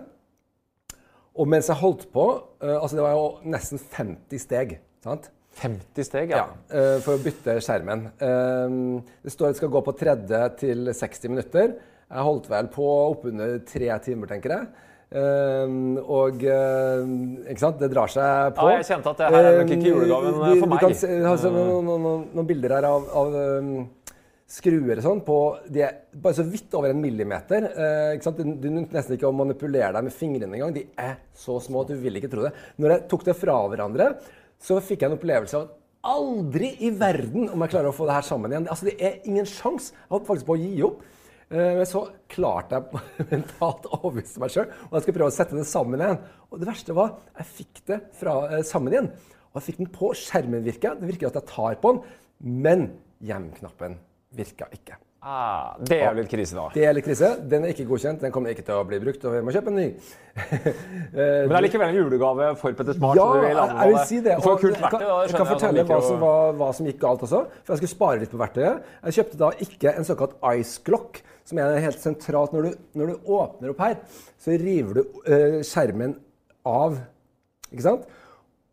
Og 1.35 1.49
mens 1.51 1.71
jeg 1.71 1.81
holdt 1.81 2.07
på 2.15 2.27
eh, 2.63 2.77
Altså, 2.77 2.99
det 2.99 3.07
var 3.07 3.17
jo 3.17 3.25
nesten 3.51 3.81
50 3.81 4.45
steg. 4.45 4.79
sant? 5.05 5.31
50 5.55 6.07
steg, 6.07 6.33
Ja, 6.35 6.47
ja. 6.49 6.65
eh, 6.75 6.97
for 7.03 7.15
å 7.15 7.23
bytte 7.23 7.61
skjermen. 7.63 8.09
Eh, 8.19 8.79
det 9.23 9.35
står 9.35 9.51
at 9.53 9.55
det 9.55 9.61
skal 9.63 9.75
gå 9.75 9.83
på 9.87 9.95
30 10.01 10.57
til 10.59 10.91
60 10.91 11.31
minutter. 11.31 11.77
Jeg 12.11 12.27
holdt 12.27 12.51
vel 12.51 12.71
på 12.75 12.89
oppunder 13.13 13.61
tre 13.67 13.93
timer, 14.05 14.31
tenker 14.31 14.55
jeg. 14.55 14.67
Og 15.15 16.43
ikke 16.43 17.61
sant, 17.61 17.79
det 17.79 17.89
drar 17.93 18.11
seg 18.11 18.55
på. 18.57 18.67
Ja, 18.67 18.81
jeg 18.81 18.89
kjente 18.89 19.13
at 19.13 19.21
det 19.21 19.29
her 19.31 19.47
er 19.49 19.59
nok 19.61 19.73
ikke 19.77 19.93
julegaven 19.93 20.35
for 20.35 20.71
meg. 20.73 20.81
Du 20.83 20.85
kan 20.85 20.97
se, 20.99 21.11
altså, 21.31 21.53
noen, 21.55 21.87
noen, 21.87 22.25
noen, 22.35 22.49
bilder 22.49 22.75
her 22.77 22.87
av, 22.89 23.07
av 23.23 23.37
skruer 24.51 24.99
og 25.01 25.05
sånn 25.05 25.23
på 25.25 25.37
De 25.73 25.83
er 25.87 25.95
bare 26.21 26.37
så 26.37 26.45
vidt 26.47 26.75
over 26.77 26.93
en 26.93 27.01
millimeter. 27.01 27.65
Eh? 27.73 28.33
Du, 28.37 28.43
du 28.61 28.69
nesten 28.75 29.17
ikke 29.17 29.31
å 29.31 29.37
manipulere 29.37 29.93
deg 29.97 30.07
med 30.07 30.15
fingrene 30.15 30.59
engang. 30.59 30.75
De 30.77 30.85
er 31.01 31.17
så 31.37 31.57
små 31.65 31.85
at 31.85 31.95
du 31.95 31.97
vil 32.03 32.21
ikke 32.21 32.31
tro 32.33 32.45
det. 32.47 32.53
Når 32.81 32.95
jeg 32.95 33.07
tok 33.13 33.25
det 33.31 33.39
fra 33.39 33.57
hverandre, 33.73 34.11
så 34.61 34.79
fikk 34.85 35.03
jeg 35.03 35.13
en 35.13 35.19
opplevelse 35.19 35.59
av 35.59 35.67
at 35.67 35.81
aldri 36.05 36.75
i 36.85 36.93
verden 36.93 37.49
om 37.49 37.65
jeg 37.65 37.73
klarer 37.73 37.89
å 37.91 37.97
få 37.97 38.07
det 38.09 38.19
her 38.19 38.27
sammen 38.27 38.53
igjen. 38.53 38.69
Altså, 38.69 38.91
det 38.91 38.97
er 39.01 39.21
ingen 39.31 39.49
sjans. 39.49 39.91
Jeg 39.97 40.13
holdt 40.13 40.29
faktisk 40.29 40.51
på 40.51 40.57
å 40.59 40.61
gi 40.61 40.73
opp. 40.85 41.03
Eh, 41.49 41.73
Men 41.81 41.89
så 41.89 42.05
klarte 42.33 42.81
jeg 42.81 43.29
mentalt 43.35 43.89
å 43.89 44.01
overbevise 44.03 44.43
meg 44.43 44.53
sjøl, 44.53 44.69
og 44.89 44.99
jeg 44.99 45.07
skulle 45.07 45.19
prøve 45.21 45.33
å 45.33 45.37
sette 45.39 45.57
det 45.59 45.69
sammen 45.69 46.05
igjen. 46.05 46.21
Og 46.51 46.61
det 46.61 46.69
verste 46.69 46.97
var 46.97 47.17
jeg 47.39 47.51
fikk 47.61 47.85
det 47.91 48.01
fra, 48.21 48.37
eh, 48.51 48.65
sammen 48.69 48.97
igjen. 48.97 49.11
Og 49.53 49.61
jeg 49.61 49.69
fikk 49.71 49.85
den 49.85 49.93
på. 49.95 50.13
Skjermen 50.19 50.65
virker 50.67 50.99
Det 50.99 51.09
virker 51.09 51.31
at 51.31 51.41
jeg 51.41 51.51
tar 51.53 51.79
på 51.81 51.95
den. 51.95 52.03
Men 52.45 52.89
hjem-knappen 53.25 53.97
virka 54.37 54.69
ikke. 54.75 54.99
Ah, 55.25 55.73
det 55.81 56.03
er 56.05 56.11
jo 56.13 56.21
litt 56.21 56.29
krise, 56.29 56.53
da. 56.53 56.67
Det 56.75 56.83
er 56.85 56.93
litt 56.93 57.07
krise. 57.07 57.31
Den 57.49 57.63
er 57.65 57.71
ikke 57.73 57.87
godkjent. 57.89 58.21
Den 58.21 58.33
kommer 58.33 58.53
ikke 58.53 58.67
til 58.67 58.77
å 58.77 58.83
bli 58.85 58.99
brukt, 59.01 59.23
og 59.25 59.33
vi 59.33 59.39
må 59.47 59.55
kjøpe 59.55 59.71
en 59.73 59.79
ny. 59.79 59.87
Men 61.17 61.49
det 61.49 61.57
er 61.57 61.65
likevel 61.65 61.87
en 61.87 61.97
julegave 61.97 62.49
for 62.61 62.77
Petter 62.77 62.99
Smart. 62.99 63.17
ja, 63.17 63.29
vil 63.41 63.47
jeg, 63.57 63.89
vil 63.89 63.97
si 64.11 64.19
det. 64.27 64.35
Og 64.43 64.61
kult 64.61 64.83
verktøy. 64.83 65.07
da, 65.07 65.15
jeg 65.25 65.39
kan 65.39 65.49
fortelle 65.49 65.81
jeg 65.81 65.89
hva 65.89 65.99
som, 66.05 66.19
var, 66.21 66.53
hva 66.61 66.69
som 66.77 66.91
gikk 66.91 67.01
galt 67.07 67.25
også. 67.25 67.41
For 67.63 67.73
jeg 67.73 67.81
skulle 67.81 67.95
spare 67.95 68.21
litt 68.21 68.35
på 68.35 68.43
verktøyet. 68.43 68.91
Jeg 69.07 69.19
kjøpte 69.19 69.41
da 69.41 69.51
ikke 69.65 69.95
en 69.95 70.09
såkalt 70.11 70.37
ice 70.51 70.85
clock, 70.85 71.23
som 71.49 71.63
er 71.65 71.81
helt 71.87 72.05
sentralt. 72.05 72.53
Når 72.53 72.69
du, 72.69 72.85
når 73.01 73.15
du 73.15 73.33
åpner 73.39 73.73
opp 73.73 73.81
her, 73.87 73.97
så 74.45 74.59
river 74.61 75.01
du 75.01 75.03
eh, 75.25 75.59
skjermen 75.65 76.19
av. 76.69 77.01
Ikke 77.71 77.87
sant? 77.89 78.05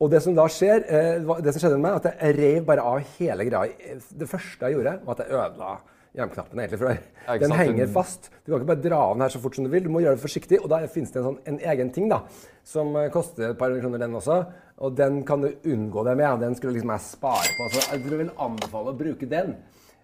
Og 0.01 0.09
det 0.09 0.21
som 0.25 0.33
da 0.33 0.47
skjer, 0.49 0.83
eh, 0.89 1.41
det 1.45 1.53
som 1.53 1.61
skjedde 1.61 1.77
med 1.77 1.85
meg, 1.85 1.99
at 2.01 2.17
jeg 2.17 2.37
rev 2.39 2.65
bare 2.65 2.85
av 2.89 3.15
hele 3.19 3.45
greia. 3.45 3.97
Det 4.17 4.27
første 4.29 4.65
jeg 4.65 4.79
gjorde, 4.79 4.97
var 5.05 5.17
at 5.17 5.21
jeg 5.21 5.37
ødela 5.37 5.73
hjemknappen. 6.17 6.59
egentlig, 6.59 6.79
for 6.79 7.39
Den 7.39 7.51
henger 7.51 7.87
fast. 7.87 8.31
Du 8.43 8.51
kan 8.51 8.61
ikke 8.61 8.73
bare 8.73 8.89
dra 8.89 8.97
av 8.97 9.13
den 9.15 9.21
her 9.21 9.29
så 9.29 9.39
fort 9.39 9.55
som 9.55 9.63
du 9.63 9.69
vil. 9.69 9.83
Du 9.83 9.89
må 9.89 10.01
gjøre 10.01 10.17
det 10.17 10.25
forsiktig. 10.25 10.59
Og 10.63 10.69
da 10.69 10.81
finnes 10.87 11.11
det 11.11 11.21
en, 11.21 11.27
sånn, 11.29 11.39
en 11.45 11.59
egen 11.59 11.91
ting 11.93 12.09
da, 12.09 12.23
som 12.63 12.95
eh, 12.95 13.11
koster 13.13 13.51
et 13.51 13.59
par 13.59 13.73
kroner, 13.77 14.01
den 14.01 14.17
også. 14.17 14.39
Og 14.81 14.95
den 14.97 15.23
kan 15.23 15.41
du 15.41 15.51
unngå 15.51 16.03
det 16.03 16.17
med. 16.17 16.39
Den 16.41 16.55
skulle 16.57 16.73
liksom 16.73 16.95
jeg 16.95 17.05
spare 17.05 17.53
på. 17.57 17.69
Så 17.75 17.85
jeg 17.93 18.05
vil 18.09 18.33
anbefale 18.37 18.91
å 18.91 18.97
bruke 18.97 19.29
den. 19.29 19.55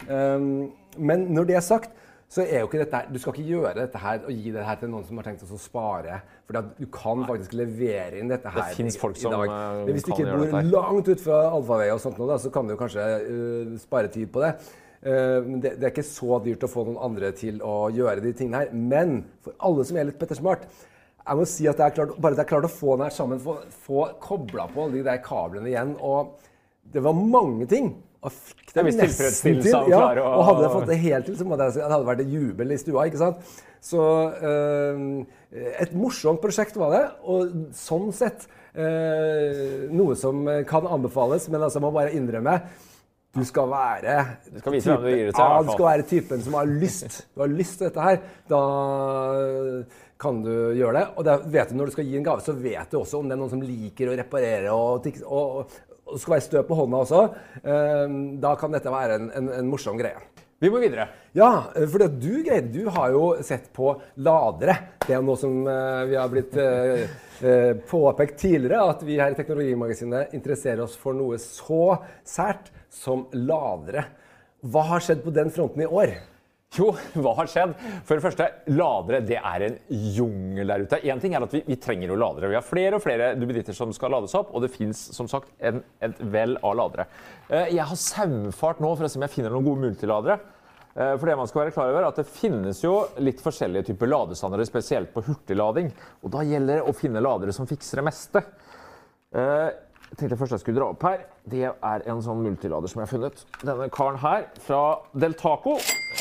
Um, 0.08 0.70
men 0.98 1.26
når 1.34 1.48
det 1.50 1.56
er 1.58 1.66
sagt, 1.66 1.90
så 2.28 2.44
er 2.44 2.60
jo 2.60 2.68
ikke 2.68 2.82
dette 2.82 3.00
Du 3.14 3.20
skal 3.24 3.34
ikke 3.34 3.46
gjøre 3.48 3.74
dette 3.78 4.00
her 4.04 4.18
og 4.28 4.32
gi 4.36 4.52
det 4.52 4.64
her 4.68 4.80
til 4.82 4.90
noen 4.92 5.06
som 5.08 5.20
har 5.20 5.28
tenkt 5.30 5.46
å 5.46 5.60
spare. 5.62 6.18
For 6.48 6.60
du 6.80 6.86
kan 6.92 7.24
faktisk 7.30 7.54
levere 7.56 8.20
inn 8.20 8.28
dette 8.28 8.52
her 8.52 8.74
det 8.76 8.96
i- 8.96 9.00
folk 9.00 9.18
i 9.18 9.24
dag. 9.24 9.48
eh, 9.48 9.86
Men 9.86 9.94
hvis 9.96 10.04
du 10.04 10.12
ikke 10.12 10.26
bor 10.52 10.62
langt 10.74 11.08
ut 11.08 11.22
fra 11.24 11.38
allfarvei 11.52 11.88
og 11.94 12.02
sånt, 12.04 12.18
nå, 12.20 12.28
da, 12.28 12.38
så 12.38 12.52
kan 12.52 12.68
du 12.68 12.76
kanskje 12.76 13.06
uh, 13.30 13.78
spare 13.80 14.12
tid 14.12 14.28
på 14.32 14.44
det. 14.44 14.52
Uh, 15.06 15.40
men 15.46 15.62
det, 15.62 15.80
det 15.80 15.84
er 15.88 15.94
ikke 15.96 16.04
så 16.04 16.40
dyrt 16.44 16.64
å 16.68 16.70
få 16.70 16.84
noen 16.86 17.00
andre 17.00 17.32
til 17.32 17.62
å 17.64 17.88
gjøre 17.96 18.22
de 18.22 18.34
tingene 18.34 18.66
her. 18.66 18.74
Men 18.74 19.24
for 19.42 19.54
alle 19.60 19.86
som 19.86 19.96
er 19.98 20.10
litt 20.12 20.20
pettersmart 20.20 20.68
jeg 21.28 21.36
må 21.36 21.46
si 21.46 21.68
at 21.68 21.78
jeg 21.78 21.92
klart, 21.94 22.14
bare 22.24 22.38
at 22.38 22.40
jeg 22.40 22.48
klarte 22.48 22.70
å 22.70 22.72
få 22.72 22.94
den 22.96 23.04
her 23.04 23.12
sammen, 23.12 23.40
få, 23.44 23.58
få 23.84 24.06
kobla 24.24 24.68
på 24.72 24.86
alle 24.86 24.94
de 24.94 25.04
der 25.04 25.18
kablene 25.20 25.68
igjen. 25.68 25.96
og 26.00 26.38
det 26.94 27.02
var 27.04 27.12
mange 27.14 27.66
ting. 27.68 27.90
Fikk 28.28 28.74
Det 28.74 28.84
nesten 28.88 29.62
til. 29.62 29.72
Ja, 29.92 30.02
og 30.24 30.44
hadde 30.50 30.66
jeg 30.66 30.74
fått 30.74 30.90
det 30.90 31.00
helt 31.04 31.28
til, 31.30 31.38
så 31.40 31.48
måtte 31.48 31.70
jeg 31.70 31.78
det 31.78 31.88
hadde 31.92 32.08
vært 32.10 32.24
en 32.26 32.34
jubel 32.34 32.74
i 32.74 32.80
stua. 32.82 33.06
ikke 33.08 33.22
sant? 33.22 33.56
Så 33.88 34.02
eh, 34.50 35.04
et 35.84 35.94
morsomt 35.96 36.42
prosjekt 36.44 36.80
var 36.82 36.96
det, 36.96 37.04
og 37.30 37.54
sånn 37.78 38.10
sett 38.16 38.48
eh, 38.74 39.88
noe 39.94 40.18
som 40.20 40.44
kan 40.68 40.90
anbefales, 40.90 41.48
men 41.54 41.64
altså 41.70 41.84
må 41.84 41.94
bare 41.96 42.16
innrømme 42.18 42.58
du 43.38 43.44
skal 43.46 43.68
være 43.70 44.14
Du 44.50 44.60
skal 44.62 44.74
vise 44.74 44.90
hvem 44.90 45.04
du 45.04 45.10
gir 45.12 45.28
det 45.28 45.34
til, 45.36 45.44
Ja, 45.44 45.62
du 45.62 45.70
skal 45.70 45.86
være 45.86 46.06
typen 46.10 46.42
som 46.42 46.56
har 46.58 46.70
lyst. 46.70 47.20
Du 47.36 47.44
har 47.44 47.52
lyst 47.52 47.78
til 47.78 47.90
dette 47.90 48.02
her. 48.02 48.22
Da 48.50 48.62
kan 50.18 50.40
du 50.42 50.54
gjøre 50.78 50.96
det. 50.98 51.04
Og 51.18 51.28
det 51.28 51.36
vet 51.54 51.70
du 51.70 51.78
når 51.78 51.92
du 51.92 51.98
skal 51.98 52.08
gi 52.08 52.18
en 52.18 52.26
gave, 52.26 52.42
så 52.42 52.56
vet 52.58 52.90
du 52.90 52.98
også 52.98 53.22
om 53.22 53.30
det 53.30 53.38
er 53.38 53.42
noen 53.44 53.54
som 53.54 53.62
liker 53.62 54.10
å 54.10 54.18
reparere 54.18 54.74
og, 54.74 55.06
og 55.28 55.78
det 56.14 56.22
skal 56.24 56.38
være 56.38 56.48
stø 56.48 56.64
på 56.68 56.80
hånda 56.80 57.04
også. 57.04 57.22
Eh, 57.62 58.18
da 58.44 58.56
kan 58.60 58.76
dette 58.76 58.94
være 58.94 59.22
en, 59.22 59.32
en, 59.40 59.54
en 59.60 59.72
morsom 59.72 60.00
greie. 60.00 60.20
Vi 60.60 60.70
må 60.74 60.80
videre. 60.82 61.06
Ja, 61.38 61.70
for 61.86 62.02
du 62.10 62.32
greide 62.42 62.72
du 62.74 62.88
har 62.90 63.12
jo 63.14 63.26
sett 63.46 63.68
på 63.76 63.92
ladere. 64.26 64.74
Det 65.04 65.14
er 65.14 65.22
noe 65.22 65.38
som 65.38 65.60
eh, 65.70 66.06
vi 66.10 66.18
har 66.18 66.32
blitt 66.32 66.56
eh, 66.58 67.04
eh, 67.46 67.74
påpekt 67.86 68.40
tidligere, 68.42 68.88
at 68.96 69.04
vi 69.06 69.20
her 69.22 69.36
i 69.36 69.38
Teknologimagasinet 69.38 70.34
interesserer 70.34 70.82
oss 70.88 70.96
for 70.98 71.14
noe 71.18 71.38
så 71.42 72.00
sært 72.26 72.72
som 72.90 73.28
ladere. 73.38 74.08
Hva 74.66 74.88
har 74.96 75.06
skjedd 75.06 75.22
på 75.22 75.36
den 75.36 75.54
fronten 75.54 75.86
i 75.86 75.90
år? 75.90 76.16
Jo, 76.76 76.90
hva 77.24 77.32
har 77.38 77.48
skjedd? 77.48 77.72
For 78.06 78.18
det 78.20 78.24
første, 78.26 78.48
ladere 78.76 79.22
det 79.26 79.38
er 79.40 79.64
en 79.70 79.78
jungel 80.18 80.68
der 80.68 80.84
ute. 80.84 81.00
En 81.08 81.22
ting 81.24 81.34
er 81.38 81.46
at 81.46 81.54
vi, 81.56 81.62
vi 81.66 81.78
trenger 81.80 82.12
jo 82.12 82.18
ladere. 82.20 82.50
Vi 82.52 82.58
har 82.60 82.66
flere 82.66 82.98
og 83.00 83.04
flere 83.06 83.30
duppeditter 83.40 83.74
som 83.78 83.94
skal 83.96 84.12
lades 84.14 84.36
opp, 84.38 84.52
og 84.52 84.66
det 84.66 84.74
fins 84.74 85.00
som 85.16 85.30
sagt 85.32 85.54
en, 85.64 85.80
et 86.04 86.20
vell 86.34 86.58
av 86.60 86.76
ladere. 86.78 87.08
Eh, 87.48 87.72
Jeg 87.78 87.88
har 87.88 88.02
saumfart 88.02 88.84
nå 88.84 88.92
for 89.00 89.08
å 89.08 89.10
se 89.10 89.18
om 89.22 89.26
jeg 89.26 89.36
finner 89.38 89.56
noen 89.56 89.66
gode 89.70 89.86
multiladere. 89.88 90.38
Eh, 90.98 91.16
For 91.16 91.30
det 91.32 91.38
man 91.40 91.48
skal 91.50 91.64
være 91.64 91.76
klar 91.78 91.94
over 91.94 92.04
er 92.04 92.10
at 92.12 92.20
Det 92.20 92.28
finnes 92.36 92.84
jo 92.84 92.94
litt 93.24 93.40
forskjellige 93.42 93.88
typer 93.94 94.12
ladestandarder, 94.12 94.68
spesielt 94.68 95.12
på 95.16 95.24
hurtiglading. 95.24 95.92
Og 96.26 96.32
Da 96.36 96.44
gjelder 96.46 96.82
det 96.82 96.88
å 96.92 96.96
finne 97.00 97.24
ladere 97.24 97.56
som 97.56 97.70
fikser 97.70 98.02
det 98.04 98.10
meste. 98.12 98.44
Eh, 99.34 99.70
Jeg 100.08 100.16
tenkte 100.22 100.38
først 100.40 100.54
jeg 100.56 100.62
skulle 100.64 100.80
dra 100.80 100.86
opp 100.94 101.02
her. 101.04 101.24
Det 101.48 101.66
er 101.68 102.04
en 102.08 102.22
sånn 102.24 102.40
multilader 102.44 102.88
som 102.92 103.02
jeg 103.02 103.08
har 103.10 103.12
funnet. 103.18 103.42
Denne 103.60 103.90
karen 103.92 104.20
her 104.22 104.46
fra 104.64 104.84
Deltaco. 105.20 105.74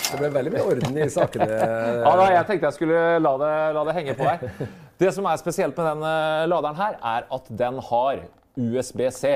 Det 0.06 0.20
ble 0.20 0.30
veldig 0.34 0.52
mye 0.54 0.64
orden 0.70 0.98
i 1.00 1.08
sakene. 1.10 1.48
Ja, 2.06 2.12
da, 2.14 2.26
jeg 2.34 2.46
tenkte 2.48 2.68
jeg 2.68 2.76
skulle 2.78 3.00
la 3.22 3.32
det, 3.42 3.52
la 3.76 3.84
det 3.88 3.94
henge 3.98 4.16
på 4.18 4.28
her. 4.28 4.66
Det 5.00 5.10
som 5.12 5.26
er 5.28 5.36
spesielt 5.36 5.76
med 5.76 5.90
den 5.90 6.04
eh, 6.08 6.46
laderen 6.48 6.78
her, 6.78 6.94
er 7.04 7.26
at 7.36 7.48
den 7.60 7.80
har 7.90 8.22
USB-C. 8.56 9.34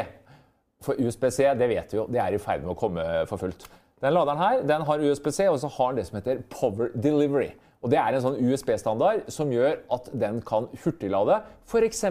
For 0.81 0.97
USB-C, 0.97 1.50
det 1.61 1.69
vet 1.69 1.93
vi 1.93 1.99
jo, 1.99 2.07
det 2.09 2.23
er 2.23 2.33
i 2.33 2.41
ferd 2.41 2.65
med 2.65 2.73
å 2.73 2.79
komme 2.81 3.05
for 3.29 3.43
fullt. 3.43 3.67
Den 4.00 4.15
laderen 4.17 4.41
her, 4.41 4.62
den 4.65 4.87
har 4.89 5.03
USB-C, 5.05 5.50
og 5.53 5.59
så 5.61 5.69
har 5.75 5.93
den 5.93 6.00
det 6.00 6.07
som 6.09 6.17
heter 6.17 6.41
Power 6.55 6.89
Delivery. 6.97 7.50
Og 7.85 7.93
det 7.93 7.99
er 8.00 8.17
en 8.17 8.25
sånn 8.25 8.39
USB-standard 8.41 9.29
som 9.33 9.53
gjør 9.53 9.79
at 9.93 10.09
den 10.23 10.41
kan 10.49 10.69
hurtiglade 10.83 11.43
f.eks. 11.69 12.07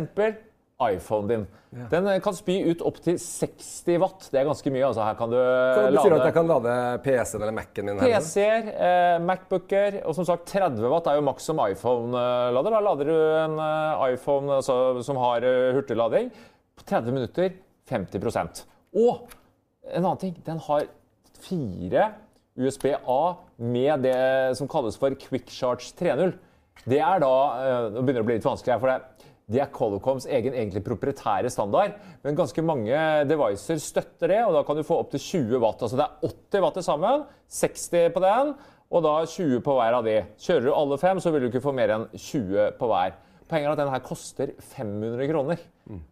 iPhonen 0.80 1.28
din. 1.28 1.48
Den 1.92 2.08
eh, 2.08 2.20
kan 2.24 2.36
spy 2.36 2.56
ut 2.72 2.82
opptil 2.88 3.18
60 3.20 3.98
watt. 4.02 4.28
Det 4.32 4.40
er 4.40 4.48
ganske 4.48 4.72
mye. 4.74 4.86
altså 4.88 5.04
Her 5.04 5.18
kan 5.20 5.32
du 5.32 5.38
Så 5.38 5.82
det 5.84 5.92
betyr 5.98 6.14
lade 6.14 6.20
at 6.22 6.30
jeg 6.30 6.36
kan 6.38 6.50
lade 6.50 6.76
PC-en 7.04 7.44
eller 7.44 7.58
Mac-en 7.58 7.90
min? 7.90 8.00
PC-er, 8.00 8.70
eh, 8.88 9.18
Macbooker 9.24 10.00
og 10.06 10.16
som 10.18 10.28
sagt 10.30 10.48
30 10.54 10.88
watt 10.94 11.10
er 11.12 11.20
jo 11.20 11.26
maks 11.28 11.50
som 11.52 11.60
iPhone-lader. 11.66 12.78
Da 12.78 12.84
lader 12.86 13.12
du 13.12 13.18
en 13.18 13.60
eh, 13.66 14.06
iPhone 14.16 14.62
altså, 14.62 14.80
som 15.06 15.20
har 15.22 15.44
eh, 15.44 15.74
hurtiglading 15.76 16.32
på 16.80 16.88
30 16.88 17.18
minutter 17.18 17.54
50% 17.90 18.64
Og 18.96 19.28
en 19.90 20.04
annen 20.06 20.22
ting, 20.22 20.36
den 20.46 20.60
har 20.64 20.88
fire 21.44 22.12
USB-A 22.60 23.22
med 23.58 24.04
det 24.04 24.20
som 24.58 24.68
kalles 24.70 24.98
for 25.00 25.16
Quick 25.16 25.52
Charge 25.52 25.92
3.0. 26.00 26.34
Det 26.90 27.00
er 27.04 27.22
da 27.24 27.34
eh, 27.60 27.88
Nå 27.94 28.04
begynner 28.04 28.22
det 28.22 28.26
å 28.26 28.30
bli 28.30 28.38
litt 28.40 28.48
vanskelig 28.48 28.76
her, 28.76 28.82
for 28.82 28.92
det, 28.92 29.19
det 29.50 29.64
er 29.64 29.72
Colocoms 29.74 30.28
egen 30.30 30.54
egentlig 30.54 30.84
proprietære 30.86 31.50
standard. 31.50 31.96
Men 32.24 32.38
ganske 32.38 32.62
mange 32.66 32.96
devices 33.30 33.84
støtter 33.90 34.28
det, 34.30 34.42
og 34.46 34.54
da 34.54 34.64
kan 34.68 34.78
du 34.78 34.84
få 34.86 35.00
opptil 35.02 35.22
20 35.24 35.60
watt. 35.64 35.82
Altså 35.86 35.98
det 35.98 36.06
er 36.06 36.12
80 36.54 36.62
watt 36.66 36.76
til 36.78 36.86
sammen, 36.86 37.24
60 37.60 38.14
på 38.14 38.20
den, 38.26 38.46
og 38.90 39.00
da 39.06 39.14
20 39.26 39.62
på 39.66 39.72
hver 39.80 39.94
av 39.98 40.04
de. 40.06 40.18
Kjører 40.42 40.66
du 40.68 40.72
alle 40.76 40.98
fem, 41.02 41.18
så 41.22 41.30
vil 41.34 41.42
du 41.44 41.48
ikke 41.50 41.66
få 41.66 41.74
mer 41.78 41.90
enn 41.96 42.06
20 42.14 42.78
på 42.78 42.86
hver. 42.92 43.12
Poenget 43.50 43.66
er 43.66 43.74
at 43.74 43.82
den 43.82 43.90
her 43.90 44.06
koster 44.06 44.48
500 44.76 45.26
kroner. 45.32 45.58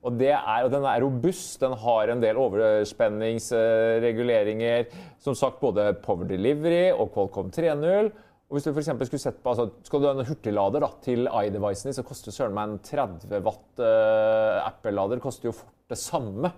Og, 0.01 0.11
det 0.17 0.33
er, 0.33 0.65
og 0.65 0.73
den 0.73 0.81
er 0.89 0.97
robust. 1.03 1.61
Den 1.61 1.77
har 1.77 2.09
en 2.09 2.21
del 2.23 2.33
overspenningsreguleringer. 2.41 4.89
Som 5.21 5.37
sagt 5.37 5.61
både 5.61 5.93
Power 6.01 6.25
Delivery 6.25 6.89
og 6.95 7.13
Qualcomm 7.13 7.53
3.0. 7.53 8.09
Og 8.47 8.55
hvis 8.55 8.63
du 8.63 8.71
for 8.71 8.81
skulle 8.81 9.19
sett 9.19 9.41
på, 9.43 9.51
altså, 9.51 9.65
Skal 9.83 9.99
du 9.99 10.07
ha 10.07 10.13
en 10.15 10.25
hurtiglader 10.27 10.79
da, 10.79 10.89
til 11.03 11.27
iDevicen 11.27 11.89
din, 11.89 11.97
så 11.97 12.05
koster 12.07 12.31
søren 12.31 12.55
meg 12.55 12.69
en 12.69 12.79
30 12.79 13.41
watt 13.43 13.81
uh, 13.83 14.63
Apple-lader 14.69 15.19
koster 15.19 15.49
jo 15.49 15.55
fort 15.57 15.73
det 15.91 15.99
samme. 15.99 16.53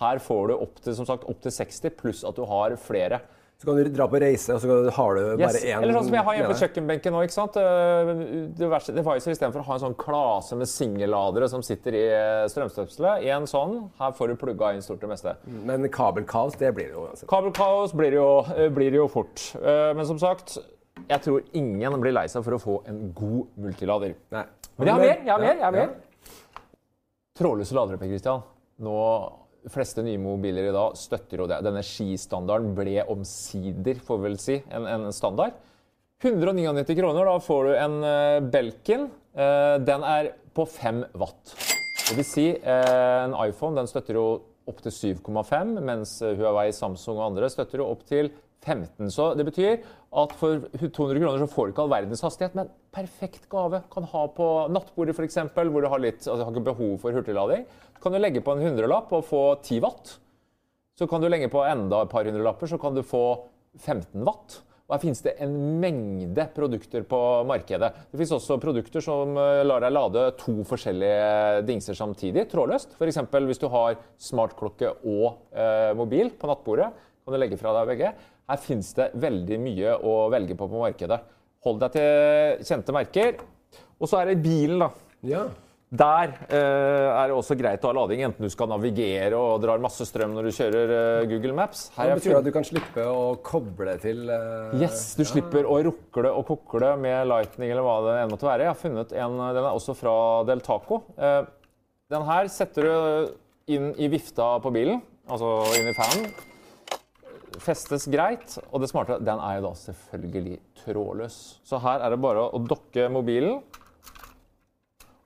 Her 0.00 0.20
får 0.20 0.48
du 0.48 0.54
opp 0.56 0.80
til, 0.84 0.96
som 0.96 1.08
sagt, 1.08 1.24
opp 1.28 1.40
til 1.44 1.52
60, 1.52 1.92
pluss 1.96 2.24
at 2.28 2.36
du 2.36 2.44
har 2.48 2.76
flere. 2.80 3.20
Så 3.56 3.64
kan 3.64 3.78
du 3.80 3.88
dra 3.88 4.04
på 4.12 4.18
reise, 4.20 4.52
og 4.52 4.60
så 4.60 4.90
har 4.92 5.14
du 5.16 5.22
bare 5.40 5.54
Yes. 5.56 5.62
én 5.64 5.80
Eller 5.80 5.94
sånn 5.96 6.04
som 6.04 6.14
jeg 6.18 6.24
har 6.26 6.34
hjemme 6.36 6.50
på 6.52 6.58
kjøkkenbenken 6.60 7.14
nå. 7.14 7.22
ikke 7.24 7.32
sant? 7.36 7.56
Eh, 7.56 8.10
Diverse 8.58 8.92
devices 8.92 9.32
istedenfor 9.32 9.62
å 9.62 9.64
ha 9.64 9.74
en 9.78 9.80
sånn 9.86 9.96
klase 9.96 10.58
med 10.60 10.68
singelladere 10.68 11.48
som 11.48 11.62
sitter 11.64 11.96
i 11.96 12.04
strømstøpselet. 12.52 12.52
strømstøpselet. 12.52 13.24
En 13.32 13.48
sånn. 13.48 13.90
Her 13.98 14.12
får 14.12 14.28
du 14.28 14.36
plugga 14.36 14.74
inn 14.74 14.84
stort 14.84 15.00
det 15.00 15.08
meste. 15.08 15.36
Men 15.64 15.88
kabelkaos, 15.88 16.58
det 16.60 16.74
blir 16.76 16.92
det 16.92 16.96
jo 16.98 17.06
uansett. 17.08 17.28
Kabelkaos 17.32 17.96
blir 17.96 18.10
det 18.12 18.20
jo, 18.20 18.44
eh, 18.58 18.68
blir 18.68 18.90
det 18.92 19.00
jo 19.00 19.08
fort. 19.08 19.40
Eh, 19.56 19.94
Men 19.94 20.04
som 20.04 20.18
sagt, 20.18 20.58
jeg 21.04 21.22
tror 21.22 21.42
ingen 21.56 22.00
blir 22.02 22.14
lei 22.16 22.26
seg 22.32 22.44
for 22.46 22.56
å 22.56 22.60
få 22.60 22.76
en 22.90 23.00
god 23.14 23.58
multilader. 23.62 24.16
Nei. 24.34 24.44
Men 24.76 24.88
jeg 24.88 24.94
har 24.94 25.02
mer! 25.02 25.16
jeg 25.16 25.32
har 25.32 25.42
mer, 25.42 25.54
jeg 25.54 25.66
har 25.66 25.76
mer. 25.76 25.92
Trådløse 27.36 27.76
ladere, 27.76 28.00
Per 28.00 28.10
Christian. 28.10 28.42
Nå, 28.84 28.96
de 29.66 29.72
fleste 29.72 30.04
nye 30.04 30.20
mobiler 30.20 30.70
i 30.70 30.74
dag 30.74 30.96
støtter 30.98 31.42
jo 31.42 31.48
det. 31.50 31.60
Denne 31.64 31.84
skistandarden 31.84 32.74
ble 32.76 33.04
omsider, 33.12 34.00
får 34.04 34.20
vi 34.20 34.28
vel 34.28 34.38
si, 34.40 34.58
en, 34.72 34.88
en 34.88 35.06
standard. 35.14 35.56
199 36.24 36.96
kroner, 36.96 37.28
da 37.28 37.36
får 37.44 37.68
du 37.68 37.72
en 37.76 37.96
eh, 38.08 38.40
Belkin. 38.52 39.08
Eh, 39.36 39.76
den 39.84 40.04
er 40.08 40.32
på 40.56 40.64
5 40.64 41.02
watt. 41.20 41.52
Det 42.06 42.16
vil 42.16 42.28
si, 42.28 42.46
eh, 42.56 43.18
en 43.26 43.36
iPhone 43.44 43.76
den 43.76 43.90
støtter 43.90 44.16
jo 44.16 44.26
opp 44.66 44.80
til 44.82 44.94
7,5, 45.20 45.76
mens 45.84 46.16
Huawei, 46.24 46.70
Samsung 46.74 47.20
og 47.20 47.28
andre 47.28 47.50
støtter 47.52 47.84
jo 47.84 47.90
opp 47.92 48.02
til 48.08 48.32
15. 48.66 49.10
Så 49.14 49.30
det 49.38 49.46
betyr 49.46 49.78
at 50.16 50.34
for 50.38 50.66
200 50.74 51.22
kroner 51.22 51.40
så 51.42 51.48
får 51.50 51.68
du 51.68 51.74
ikke 51.74 51.86
all 51.86 51.94
verdens 51.94 52.24
hastighet, 52.26 52.56
men 52.58 52.70
perfekt 52.94 53.48
gave. 53.52 53.82
Kan 53.92 54.08
ha 54.10 54.26
på 54.36 54.50
nattbordet 54.74 55.16
f.eks., 55.16 55.40
hvor 55.54 55.82
du 55.82 55.90
har, 55.92 56.02
litt, 56.02 56.22
altså, 56.24 56.42
har 56.42 56.52
ikke 56.52 56.68
behov 56.72 56.94
for 57.02 57.16
hurtiglading. 57.16 57.66
Kan 58.02 58.14
du 58.14 58.20
legge 58.20 58.44
på 58.44 58.54
en 58.54 58.64
hundrelapp 58.66 59.12
og 59.16 59.26
få 59.26 59.42
10 59.62 59.82
watt. 59.86 60.16
Så 60.96 61.08
kan 61.10 61.20
du 61.20 61.28
legge 61.28 61.50
på 61.52 61.64
enda 61.66 62.02
et 62.02 62.12
par 62.12 62.24
hundrelapper, 62.24 62.70
så 62.70 62.78
kan 62.80 62.96
du 62.96 63.04
få 63.04 63.26
15 63.76 64.24
watt. 64.24 64.62
Og 64.86 64.94
Her 64.94 65.02
finnes 65.02 65.22
det 65.24 65.32
en 65.42 65.54
mengde 65.82 66.44
produkter 66.54 67.02
på 67.10 67.18
markedet. 67.48 67.88
Det 68.06 68.20
finnes 68.20 68.36
også 68.36 68.58
produkter 68.62 69.02
som 69.02 69.34
eh, 69.42 69.64
lar 69.66 69.82
deg 69.82 69.92
lade 69.92 70.22
to 70.38 70.60
forskjellige 70.68 71.64
dingser 71.66 71.98
samtidig, 71.98 72.46
trådløst. 72.52 72.94
F.eks. 72.94 73.18
hvis 73.50 73.62
du 73.62 73.66
har 73.72 73.98
smartklokke 74.28 74.92
og 75.02 75.42
eh, 75.50 75.90
mobil 75.98 76.30
på 76.38 76.48
nattbordet, 76.52 76.92
kan 77.26 77.34
du 77.34 77.40
legge 77.42 77.58
fra 77.58 77.74
deg 77.80 77.90
begge. 77.90 78.12
Her 78.46 78.62
finnes 78.62 78.92
det 78.94 79.10
veldig 79.18 79.58
mye 79.58 79.96
å 80.06 80.16
velge 80.30 80.54
på 80.58 80.68
på 80.70 80.82
markedet. 80.84 81.18
Hold 81.66 81.80
deg 81.82 81.96
til 81.96 82.66
kjente 82.68 82.94
merker. 82.94 83.40
Og 83.98 84.10
så 84.10 84.20
er 84.20 84.30
det 84.30 84.42
bilen, 84.44 84.84
da. 84.84 84.90
Ja. 85.26 85.46
Der 85.96 86.32
eh, 86.50 87.08
er 87.14 87.30
det 87.30 87.34
også 87.36 87.54
greit 87.58 87.84
å 87.86 87.92
ha 87.92 87.94
lading, 87.94 88.24
enten 88.26 88.42
du 88.42 88.50
skal 88.50 88.66
navigere 88.72 89.38
og 89.38 89.60
drar 89.62 89.78
masse 89.82 90.02
strøm 90.08 90.32
når 90.34 90.48
du 90.48 90.54
kjører 90.56 90.92
eh, 90.96 91.26
Google 91.30 91.54
Maps. 91.54 91.84
Her 91.94 92.10
Det 92.10 92.16
betyr 92.18 92.32
betyr 92.32 92.38
at 92.40 92.48
du 92.48 92.52
kan 92.56 92.66
slippe 92.66 93.04
å 93.06 93.20
koble 93.46 93.94
til 94.02 94.24
eh, 94.34 94.74
Yes, 94.82 95.04
du 95.14 95.22
slipper 95.26 95.68
å 95.70 95.78
rukle 95.86 96.32
og 96.34 96.42
kokle 96.50 96.90
med 96.98 97.30
Lightning 97.30 97.70
eller 97.70 97.86
hva 97.86 98.00
det 98.08 98.16
enn 98.24 98.34
måtte 98.34 98.48
være. 98.50 98.66
Jeg 98.66 98.72
har 98.74 98.80
funnet 98.82 99.14
en, 99.14 99.38
Den 99.38 99.62
er 99.62 99.70
også 99.70 99.94
fra 99.98 100.16
Deltaco. 100.50 101.04
Eh, 101.14 101.40
Den 102.10 102.26
her 102.26 102.50
setter 102.50 102.90
du 102.90 103.32
inn 103.78 103.92
i 103.98 104.10
vifta 104.10 104.56
på 104.62 104.74
bilen, 104.74 105.00
altså 105.30 105.54
inn 105.78 105.90
i 105.90 105.96
fanen. 105.96 106.28
Festes 107.62 108.06
greit, 108.10 108.56
og 108.70 108.82
det 108.82 108.90
smarte 108.90 109.18
den 109.24 109.40
er 109.42 109.58
jo 109.58 109.66
da 109.68 109.72
selvfølgelig 109.80 110.60
trådløs. 110.82 111.36
Så 111.66 111.80
her 111.82 112.04
er 112.04 112.12
det 112.12 112.22
bare 112.22 112.46
å 112.50 112.62
dokke 112.62 113.08
mobilen. 113.12 113.60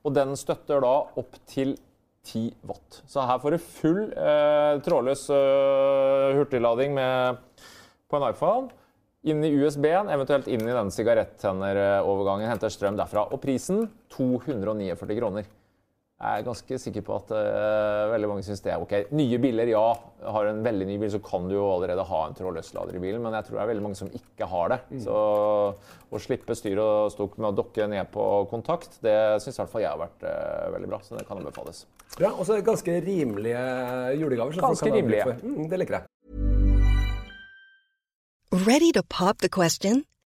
Og 0.00 0.14
den 0.16 0.32
støtter 0.38 0.80
da 0.82 0.94
opp 1.20 1.38
til 1.50 1.74
10 2.24 2.50
watt. 2.68 3.00
Så 3.08 3.24
her 3.26 3.40
får 3.42 3.56
du 3.56 3.64
full 3.64 4.02
eh, 4.12 4.80
trådløs 4.84 5.26
eh, 5.34 6.36
hurtiglading 6.38 6.94
med, 6.96 7.40
på 8.08 8.18
en 8.18 8.28
iPhone. 8.30 8.70
Inn 9.28 9.44
i 9.44 9.52
USB-en, 9.52 10.08
eventuelt 10.08 10.48
inn 10.48 10.64
i 10.64 10.72
den 10.72 10.92
sigarettennerovergangen. 10.94 12.48
Henter 12.48 12.72
strøm 12.72 12.96
derfra. 12.96 13.26
Og 13.28 13.42
prisen 13.42 13.84
249 14.16 15.18
kroner. 15.20 15.48
Jeg 16.20 16.42
er 16.42 16.44
ganske 16.44 16.76
sikker 16.82 17.04
på 17.04 17.14
at 17.16 17.30
uh, 17.32 18.10
veldig 18.12 18.28
mange 18.28 18.42
syns 18.44 18.60
det 18.60 18.74
er 18.74 18.82
ok. 18.82 18.90
Nye 19.16 19.38
biler, 19.40 19.70
ja. 19.72 19.84
Har 20.34 20.50
en 20.50 20.58
veldig 20.60 20.84
ny 20.90 20.98
bil, 21.00 21.08
så 21.14 21.20
kan 21.24 21.46
du 21.48 21.54
jo 21.54 21.62
allerede 21.72 22.04
ha 22.04 22.18
en 22.26 22.36
trådløs 22.36 22.74
lader 22.76 22.98
i 22.98 23.00
bilen, 23.00 23.22
men 23.24 23.32
jeg 23.38 23.46
tror 23.46 23.56
det 23.56 23.62
er 23.62 23.70
veldig 23.70 23.84
mange 23.86 23.96
som 23.96 24.10
ikke 24.18 24.48
har 24.50 24.74
det. 24.74 24.78
Mm. 24.90 24.98
Så 25.06 25.14
å 26.10 26.20
slippe 26.20 26.56
styr 26.58 26.82
og 26.84 27.08
stokk 27.14 27.38
med 27.40 27.48
å 27.48 27.56
dokke 27.62 27.88
ned 27.88 28.12
på 28.12 28.26
kontakt, 28.52 29.00
det 29.00 29.16
syns 29.40 29.56
i 29.56 29.62
hvert 29.62 29.72
fall 29.72 29.84
jeg 29.86 29.94
har 29.94 30.02
vært 30.02 30.28
uh, 30.28 30.68
veldig 30.76 30.92
bra. 30.92 31.00
Så 31.06 31.16
det 31.16 31.24
kan 31.24 31.40
anbefales. 31.40 31.86
Ja, 32.20 32.34
og 32.34 32.44
så 32.44 32.60
ganske 32.68 33.00
rimelige 33.00 33.64
julegaver. 34.20 34.60
Ganske 34.60 34.92
rimelige. 34.92 35.40
Mm, 35.40 35.72
det 35.72 35.80
liker 35.80 36.02
jeg. 36.02 36.08
Ready 38.68 38.92
to 38.92 39.02
pop 39.08 39.38
the 39.38 39.48
question? 39.48 40.04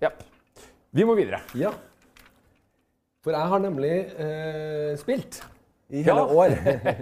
Ja. 0.00 0.10
Vi 0.96 1.04
må 1.06 1.14
videre. 1.18 1.42
Ja. 1.58 1.70
For 3.24 3.36
jeg 3.36 3.50
har 3.52 3.60
nemlig 3.62 3.92
eh, 4.16 4.92
spilt 5.00 5.42
i 5.92 6.02
hele 6.06 6.22
Ja. 6.22 6.26
år. 6.26 6.54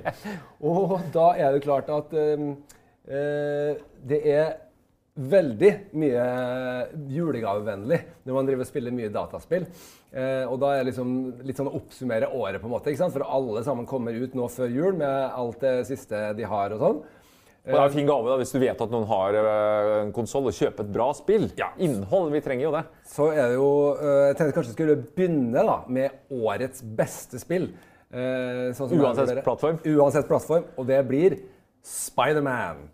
og 0.70 0.96
da 1.14 1.28
er 1.38 1.54
det 1.54 1.62
klart 1.64 1.90
at 1.94 2.12
eh, 2.18 2.48
eh, 3.06 3.76
det 4.08 4.22
er 4.34 4.56
veldig 5.18 5.70
mye 5.98 6.24
julegavevennlig 7.10 7.98
når 8.26 8.36
man 8.36 8.46
driver 8.46 8.62
og 8.62 8.68
spiller 8.70 8.94
mye 8.94 9.10
dataspill. 9.14 9.64
Eh, 10.12 10.44
og 10.46 10.58
da 10.62 10.72
er 10.74 10.82
det 10.82 10.90
liksom 10.92 11.14
litt 11.46 11.58
sånn 11.58 11.70
å 11.70 11.76
oppsummere 11.78 12.30
året, 12.34 12.60
på 12.62 12.68
en 12.68 12.74
måte. 12.76 12.94
For 12.98 13.26
alle 13.26 13.64
sammen 13.66 13.86
kommer 13.88 14.14
ut 14.14 14.34
nå 14.38 14.46
før 14.52 14.70
jul 14.74 14.98
med 15.00 15.32
alt 15.38 15.60
det 15.64 15.74
siste 15.90 16.30
de 16.38 16.46
har 16.48 16.74
og 16.76 16.82
sånn. 16.84 17.00
Og 17.68 17.74
det 17.74 17.80
er 17.82 17.90
en 17.90 17.96
fin 17.98 18.08
gave 18.08 18.30
da, 18.30 18.36
hvis 18.40 18.54
du 18.54 18.58
vet 18.62 18.80
at 18.80 18.92
noen 18.94 19.06
har 19.10 19.36
øh, 19.36 19.90
en 20.06 20.12
konsoll, 20.16 20.48
og 20.48 20.56
kjøper 20.56 20.86
et 20.86 20.92
bra 20.94 21.10
spill. 21.16 21.48
Innhold. 21.84 22.32
Vi 22.32 22.40
trenger 22.44 22.64
jo 22.64 22.72
det. 22.72 22.84
Så 23.12 23.28
er 23.34 23.52
det 23.52 23.58
jo 23.58 23.70
eh, 23.92 24.24
Jeg 24.30 24.38
tenkte 24.38 24.56
kanskje 24.56 24.72
vi 24.72 24.76
skulle 24.78 24.98
begynne 25.18 25.64
da 25.68 25.78
med 25.92 26.32
årets 26.32 26.84
beste 26.96 27.40
spill. 27.42 27.68
Eh, 28.08 28.70
sånn 28.72 28.88
som 28.88 29.02
Uansett 29.04 29.42
plattform? 29.44 29.82
Uansett 29.84 30.30
plattform. 30.30 30.70
Og 30.80 30.88
det 30.88 31.02
blir 31.10 31.42
Spiderman. 31.84 32.88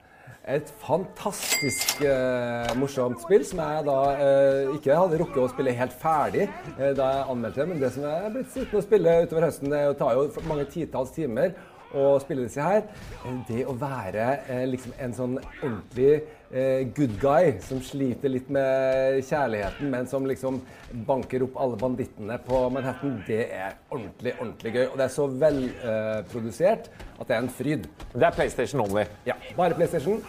Et 0.44 0.68
fantastisk 0.82 2.02
eh, 2.04 2.72
morsomt 2.76 3.22
spill 3.22 3.46
som 3.48 3.62
jeg 3.62 3.84
da 3.86 4.00
eh, 4.12 4.74
ikke 4.76 4.98
hadde 4.98 5.20
rukket 5.22 5.40
å 5.40 5.46
spille 5.48 5.72
helt 5.78 5.94
ferdig 5.96 6.42
eh, 6.44 6.90
da 6.98 7.06
jeg 7.14 7.28
anmeldte 7.32 7.62
det. 7.62 7.68
Men 7.70 7.80
det 7.80 7.90
som 7.94 8.04
jeg 8.04 8.26
er 8.26 8.34
blitt 8.34 8.50
sittende 8.52 8.82
og 8.82 8.84
spille 8.84 9.14
utover 9.24 9.46
høsten, 9.46 9.72
det 9.72 9.84
tar 10.02 10.18
jo 10.18 10.26
mange 10.50 10.66
titalls 10.74 11.14
timer 11.16 11.54
å 11.94 12.18
spille 12.22 12.46
disse 12.46 12.62
her. 12.62 12.84
Eh, 13.24 13.36
Det 13.48 13.64
å 13.70 13.74
være 13.78 14.26
eh, 14.48 14.64
liksom 14.70 14.94
en 14.98 15.14
sånn 15.16 15.36
ordentlig 15.62 16.12
eh, 16.50 16.84
good 16.96 17.16
guy 17.22 17.54
som 17.64 17.80
sliter 17.84 18.32
litt 18.32 18.50
med 18.52 19.20
kjærligheten, 19.28 19.90
men 19.90 20.06
som 20.10 20.26
liksom 20.28 20.60
banker 21.08 21.44
opp 21.46 21.58
alle 21.60 21.78
bandittene 21.80 22.38
på 22.46 22.62
Manhattan, 22.74 23.18
det 23.26 23.42
er 23.54 23.76
ordentlig, 23.90 24.34
ordentlig 24.40 24.74
gøy. 24.76 24.86
Og 24.90 24.96
det 25.00 25.06
er 25.08 25.14
så 25.16 25.28
velprodusert 25.44 26.90
at 27.20 27.28
det 27.28 27.36
er 27.36 27.42
en 27.44 27.52
fryd. 27.60 27.88
Det 28.14 28.26
er 28.26 28.34
PlayStation 28.36 28.82
only. 28.84 29.06
Ja, 29.28 29.38
bare 29.56 29.76
PlayStation. 29.78 30.22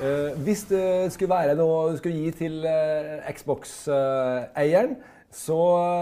Eh, 0.00 0.32
hvis 0.46 0.62
det 0.70 1.12
skulle 1.12 1.34
være 1.34 1.54
noe 1.58 1.90
du 1.92 1.98
skulle 2.00 2.22
gi 2.24 2.30
til 2.38 2.62
eh, 2.64 3.26
Xbox-eieren, 3.36 4.94
så 5.30 5.58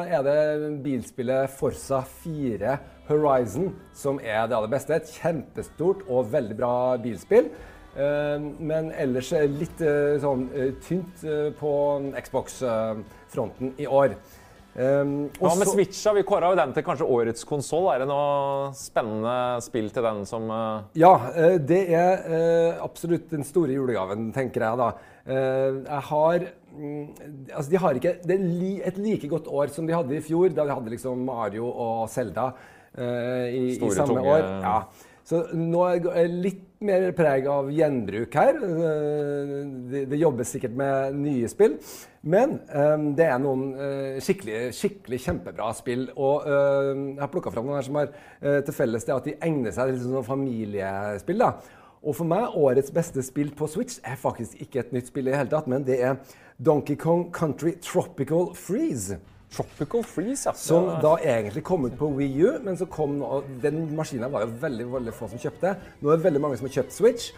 er 0.08 0.22
det 0.24 0.36
bilspillet 0.84 1.50
Forsa 1.58 1.98
4 2.22 2.76
Horizon 3.08 3.72
som 3.96 4.20
er 4.20 4.46
det 4.48 4.56
aller 4.56 4.72
beste. 4.72 4.96
Et 4.96 5.16
kjempestort 5.18 6.04
og 6.08 6.30
veldig 6.32 6.56
bra 6.58 6.72
bilspill. 7.02 7.50
Eh, 7.98 8.40
men 8.40 8.92
ellers 8.94 9.30
er 9.34 9.48
litt 9.50 9.80
eh, 9.82 10.18
sånn 10.22 10.48
eh, 10.54 10.74
tynt 10.84 11.24
på 11.58 11.72
Xbox-fronten 12.26 13.74
i 13.80 13.88
år. 13.88 14.14
Um, 14.78 15.24
Hva 15.40 15.56
og 15.56 15.58
med 15.58 15.66
Switcha? 15.66 16.12
Vi 16.14 16.22
kåra 16.28 16.52
den 16.54 16.70
til 16.76 16.84
kanskje 16.86 17.08
årets 17.10 17.42
konsoll. 17.48 17.88
Er 17.90 18.04
det 18.04 18.06
noe 18.06 18.68
spennende 18.78 19.32
spill 19.64 19.88
til 19.90 20.06
den 20.06 20.22
som 20.28 20.46
Ja, 20.94 21.10
det 21.58 21.80
er 21.98 22.78
absolutt 22.84 23.26
den 23.32 23.42
store 23.48 23.74
julegaven, 23.74 24.28
tenker 24.36 24.68
jeg 24.68 24.78
da. 24.78 24.92
Jeg 25.28 26.04
har 26.08 26.46
mm, 26.72 27.02
Altså, 27.50 27.66
de 27.68 27.80
har 27.82 27.98
ikke 27.98 28.14
Det 28.24 28.36
er 28.38 28.86
et 28.88 29.00
like 29.02 29.28
godt 29.28 29.50
år 29.50 29.74
som 29.74 29.84
de 29.88 29.92
hadde 29.92 30.14
i 30.16 30.22
fjor, 30.24 30.54
da 30.54 30.64
de 30.64 30.76
hadde 30.78 30.94
liksom 30.94 31.26
Mario 31.26 31.66
og 31.68 32.06
Zelda 32.12 32.52
eh, 32.54 32.77
i, 32.98 33.62
i 33.76 33.92
samme 33.94 34.14
tunge- 34.14 34.32
år. 34.34 34.48
Ja. 34.64 34.78
Så 35.28 35.42
nå 35.52 35.82
er 35.84 35.98
det 36.00 36.22
litt 36.40 36.62
mer 36.80 37.10
preg 37.12 37.44
av 37.52 37.66
gjenbruk 37.74 38.32
her. 38.38 38.56
Eh, 38.64 39.50
Det, 39.90 40.04
det 40.08 40.18
jobbes 40.20 40.48
sikkert 40.54 40.76
med 40.76 41.16
nye 41.20 41.48
spill. 41.48 41.74
Men 42.28 42.58
um, 42.72 43.04
det 43.16 43.24
er 43.26 43.38
noen 43.40 43.62
uh, 43.76 44.16
skikkelig, 44.24 44.72
skikkelig 44.76 45.18
kjempebra 45.24 45.68
spill. 45.76 46.06
Og 46.16 46.44
uh, 46.48 46.92
jeg 47.14 47.20
har 47.22 47.30
plukka 47.32 47.52
fram 47.54 47.68
noen 47.68 47.78
her 47.78 47.86
som 47.86 47.98
har 48.00 48.10
uh, 48.12 48.58
til 48.66 48.74
felles 48.76 49.04
det 49.04 49.14
at 49.14 49.28
de 49.28 49.36
egner 49.44 49.72
seg 49.76 49.92
til 49.94 50.02
sånn 50.08 50.26
familiespill. 50.26 51.40
da. 51.44 51.52
Og 52.02 52.14
for 52.16 52.28
meg, 52.30 52.52
årets 52.56 52.92
beste 52.94 53.24
spill 53.26 53.50
på 53.58 53.68
Switch 53.70 53.98
er 54.06 54.16
faktisk 54.20 54.60
ikke 54.64 54.84
et 54.84 54.92
nytt 54.96 55.08
spill 55.10 55.28
i 55.28 55.32
det 55.32 55.40
hele 55.40 55.50
tatt, 55.52 55.68
men 55.68 55.84
det 55.88 56.00
er 56.04 56.20
Donkey 56.58 56.96
Kong 57.00 57.28
Country 57.34 57.76
Tropical 57.82 58.52
Freeze. 58.56 59.18
Tropical 59.52 60.02
Freeze, 60.04 60.48
ja. 60.48 60.54
Som 60.54 60.90
da 61.02 61.14
egentlig 61.24 61.62
kom 61.64 61.86
ut 61.88 61.96
på 61.98 62.10
Wii 62.18 62.42
U, 62.44 62.50
men 62.64 62.76
så 62.76 62.86
kom 62.90 63.16
nå 63.20 63.42
Den 63.62 63.86
maskinen 63.96 64.32
var 64.32 64.44
jo 64.44 64.56
veldig 64.60 64.88
veldig 64.92 65.14
få 65.16 65.30
som 65.32 65.40
kjøpte. 65.40 65.76
Nå 66.00 66.10
er 66.10 66.18
det 66.18 66.26
veldig 66.26 66.42
mange 66.44 66.58
som 66.60 66.68
har 66.68 66.76
kjøpt 66.80 66.96
Switch. 66.96 67.30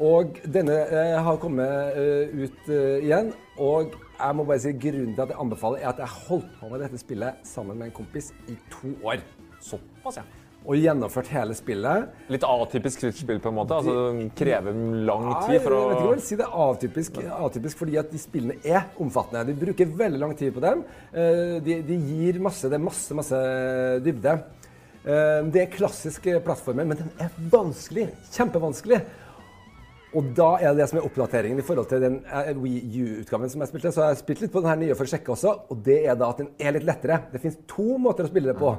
Og 0.00 0.38
denne 0.48 0.78
eh, 0.88 1.18
har 1.20 1.36
kommet 1.36 1.98
eh, 2.00 2.32
ut 2.32 2.70
eh, 2.72 3.04
igjen. 3.04 3.32
Og 3.60 3.92
jeg 4.16 4.36
må 4.38 4.46
bare 4.48 4.62
si 4.64 4.72
grunnen 4.72 5.12
til 5.12 5.24
at 5.26 5.34
jeg 5.34 5.40
anbefaler, 5.44 5.82
er 5.82 5.90
at 5.92 6.00
jeg 6.00 6.16
holdt 6.28 6.48
på 6.60 6.70
med 6.72 6.80
dette 6.86 7.00
spillet 7.02 7.44
sammen 7.46 7.78
med 7.78 7.90
en 7.90 7.96
kompis 8.00 8.32
i 8.48 8.56
to 8.72 8.94
år. 9.04 9.20
Såpass, 9.60 10.22
ja. 10.22 10.24
Og 10.62 10.76
gjennomført 10.78 11.26
hele 11.34 11.56
spillet. 11.58 12.10
Litt 12.30 12.44
atypisk 12.46 13.00
Switch-spill, 13.02 13.40
på 13.42 13.50
en 13.50 13.56
måte. 13.56 13.74
Altså, 13.80 13.94
det 14.14 14.28
krever 14.38 14.76
lang 15.08 15.24
tid 15.48 15.58
for 15.64 15.74
å 15.74 15.80
jeg 15.82 15.88
vet 15.88 15.96
ikke 15.96 16.04
hva 16.04 16.12
jeg 16.12 16.18
vil 16.20 16.24
si 16.28 16.38
det 16.38 16.46
er 16.46 16.60
atypisk, 16.68 17.18
atypisk, 17.48 17.80
fordi 17.80 17.98
at 17.98 18.12
de 18.14 18.20
spillene 18.22 18.58
er 18.62 18.84
omfattende. 19.02 19.42
De 19.50 19.56
bruker 19.64 19.90
veldig 20.04 20.20
lang 20.22 20.36
tid 20.38 20.54
på 20.54 20.62
dem. 20.62 20.84
Eh, 21.12 21.56
De, 21.66 21.80
de 21.88 21.96
gir 21.98 22.38
masse, 22.44 22.70
det 22.70 22.78
er 22.78 22.84
masse, 22.86 23.18
masse 23.18 23.42
dybde. 24.06 24.36
Eh, 25.02 25.42
Det 25.50 25.64
er 25.64 25.74
klassisk 25.74 26.30
plattformer, 26.46 26.86
men 26.86 27.02
den 27.02 27.10
er 27.18 27.34
vanskelig. 27.50 28.06
Kjempevanskelig. 28.30 29.02
Og 30.14 30.26
da 30.36 30.50
er 30.60 30.74
det 30.74 30.82
det 30.82 30.90
som 30.90 30.98
er 31.00 31.06
oppdateringen 31.08 31.58
i 31.58 31.64
forhold 31.64 31.88
til 31.88 32.02
den 32.04 32.18
eh, 32.28 32.52
Wii 32.54 33.00
U-utgaven 33.02 33.50
som 33.50 33.64
jeg 33.64 33.70
spilte. 33.72 33.90
Så 33.96 34.02
jeg 34.04 34.12
har 34.14 34.18
spilt 34.20 34.42
litt 34.44 34.52
på 34.52 34.60
den 34.62 34.70
her 34.70 34.76
nye 34.82 34.94
for 34.94 35.08
å 35.08 35.10
sjekke 35.10 35.32
også, 35.34 35.54
og 35.72 35.82
det 35.86 36.02
er 36.06 36.18
da 36.20 36.28
at 36.30 36.42
den 36.44 36.50
er 36.60 36.76
litt 36.76 36.84
lettere. 36.86 37.18
Det 37.32 37.40
fins 37.42 37.56
to 37.66 37.96
måter 37.98 38.28
å 38.28 38.30
spille 38.30 38.52
det 38.52 38.60
på. 38.60 38.76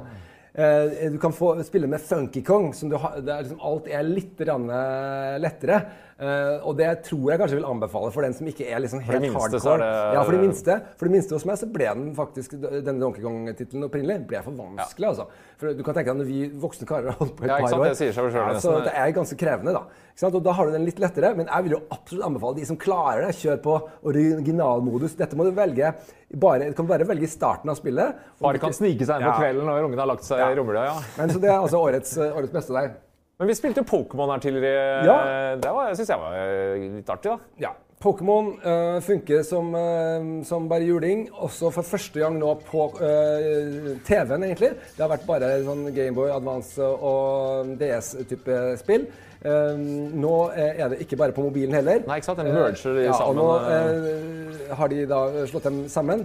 Eh, 0.54 1.10
du 1.10 1.18
kan 1.18 1.32
få 1.32 1.62
spille 1.64 1.86
med 1.86 2.00
Funky 2.00 2.42
Kong. 2.42 2.74
Som 2.74 2.88
du 2.88 2.96
har, 2.96 3.18
er 3.18 3.42
liksom, 3.42 3.60
alt 3.60 3.88
er 3.90 4.06
litt 4.06 4.40
eh, 4.40 5.38
lettere. 5.42 5.80
Eh, 6.14 6.60
og 6.62 6.76
det 6.78 7.02
tror 7.08 7.32
jeg 7.32 7.40
kanskje 7.40 7.56
vil 7.58 7.64
anbefale 7.66 8.12
for 8.14 8.22
den 8.22 8.32
som 8.38 8.46
ikke 8.46 8.68
er 8.70 8.78
liksom 8.84 9.00
helt 9.02 9.16
for 9.18 9.20
minste, 9.24 9.58
hardcore. 9.58 9.78
det- 9.82 10.14
Ja, 10.14 10.22
for 10.22 10.30
de 10.32 10.38
minste. 10.38 10.76
For 10.96 11.08
de 11.08 11.12
minste 11.12 11.32
hos 11.34 11.44
meg 11.44 11.56
så 11.58 11.66
ble 11.72 11.84
den 11.90 12.14
faktisk, 12.14 12.50
denne 12.60 13.00
Donkey 13.00 13.20
Kong-tittelen 13.20 13.82
opprinnelig 13.88 14.26
ble 14.28 14.42
for 14.42 14.52
vanskelig. 14.52 15.08
altså. 15.08 15.26
For 15.58 15.74
du 15.74 15.82
kan 15.82 15.94
tenke 15.94 16.14
deg 16.14 16.16
når 16.22 16.26
vi 16.30 16.48
voksne 16.50 16.86
karer 16.86 17.10
har 17.10 17.18
holdt 17.18 17.34
på 17.36 17.42
et 17.44 17.48
Ja, 17.50 17.58
par 17.58 17.78
år. 17.80 17.84
Det 17.88 17.96
sier 17.96 18.12
seg 18.12 18.30
selv, 18.30 18.52
ja, 18.52 18.60
så 18.60 18.84
det 18.84 18.92
er 18.94 19.10
ganske 19.12 19.36
krevende, 19.36 19.72
da. 19.74 19.82
Og 20.28 20.42
da 20.44 20.52
har 20.52 20.66
du 20.66 20.72
den 20.72 20.84
litt 20.84 20.98
lettere, 21.02 21.34
men 21.36 21.46
jeg 21.46 21.62
vil 21.64 21.72
jo 21.72 21.82
absolutt 21.90 22.24
anbefale 22.24 22.54
de 22.56 22.64
som 22.64 22.76
klarer 22.76 23.26
det, 23.26 23.34
kjør 23.34 23.58
på 23.62 23.74
originalmodus. 24.04 25.16
Dette 25.16 25.34
må 25.34 25.44
du 25.44 25.50
velge 25.50 25.94
bare, 26.34 26.68
du 26.70 26.74
kan 26.74 26.86
bare 26.86 27.06
velge 27.06 27.26
i 27.26 27.30
starten 27.30 27.70
av 27.70 27.76
spillet. 27.78 28.14
Bare 28.40 28.58
kan 28.62 28.70
snike 28.70 29.02
seg 29.06 29.20
inn 29.20 29.26
på 29.26 29.34
Ja. 29.34 29.38
kvelden 29.40 29.64
når 29.66 29.84
ungene 29.88 29.98
har 29.98 30.06
lagt 30.14 30.22
seg 30.24 30.38
Ja. 30.38 30.50
i 30.50 30.54
romjula. 30.54 30.84
Ja. 30.84 31.00
Men 31.18 31.30
så 31.30 31.40
det 31.40 31.50
er 31.50 31.58
altså 31.58 31.78
årets, 31.82 32.16
årets 32.18 32.52
beste 32.52 32.72
der. 32.72 32.90
Men 33.38 33.50
vi 33.50 33.56
spilte 33.58 33.82
jo 33.82 33.88
Pokémon 33.88 34.30
her 34.30 34.42
tidligere. 34.42 35.04
Ja. 35.06 35.56
Det 35.58 35.72
var- 35.74 35.94
syns 35.94 36.08
jeg 36.08 36.18
var 36.18 36.36
eh, 36.38 36.90
litt 37.00 37.10
artig. 37.10 37.30
da. 37.32 37.38
Ja. 37.58 37.72
Pokémon 38.04 38.50
uh, 38.60 39.00
funker 39.00 39.42
som, 39.42 39.74
uh, 39.74 40.44
som 40.44 40.68
bare 40.68 40.84
juling, 40.84 41.28
også 41.32 41.70
for 41.72 41.82
første 41.82 42.20
gang 42.20 42.36
nå 42.38 42.50
på 42.66 42.88
uh, 43.00 43.94
TV-en, 44.04 44.44
egentlig. 44.44 44.74
Det 44.96 45.00
har 45.00 45.08
vært 45.08 45.26
bare 45.26 45.50
sånn 45.64 45.86
Gameboy 45.94 46.28
Advance 46.34 46.84
og 46.84 47.74
DS-type 47.80 48.58
spill. 48.82 49.08
Nå 49.44 50.36
er 50.56 50.88
det 50.88 51.02
ikke 51.04 51.18
bare 51.20 51.34
på 51.36 51.42
mobilen 51.44 51.74
heller. 51.76 51.98
Nei, 52.08 52.16
ikke 52.16 52.30
sant? 52.30 52.38
Den 52.40 52.54
merger 52.56 52.94
de 52.96 53.02
ja, 53.04 53.12
sammen, 53.12 53.42
Og 53.42 53.66
nå 53.68 54.76
har 54.78 54.88
de 54.88 55.02
da 55.04 55.18
slått 55.50 55.66
dem 55.68 55.82
sammen. 55.92 56.22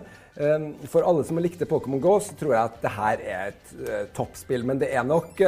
For 0.87 1.03
alle 1.03 1.25
som 1.27 1.41
likte 1.43 1.67
Pokémon 1.67 1.99
GO, 1.99 2.13
så 2.23 2.37
tror 2.39 2.53
jeg 2.55 2.69
at 2.69 2.77
det 2.79 2.93
her 2.95 3.25
er 3.25 3.51
et 3.51 4.15
toppspill. 4.15 4.63
Men 4.63 4.79
det 4.79 4.93
er 4.95 5.03
nok 5.03 5.43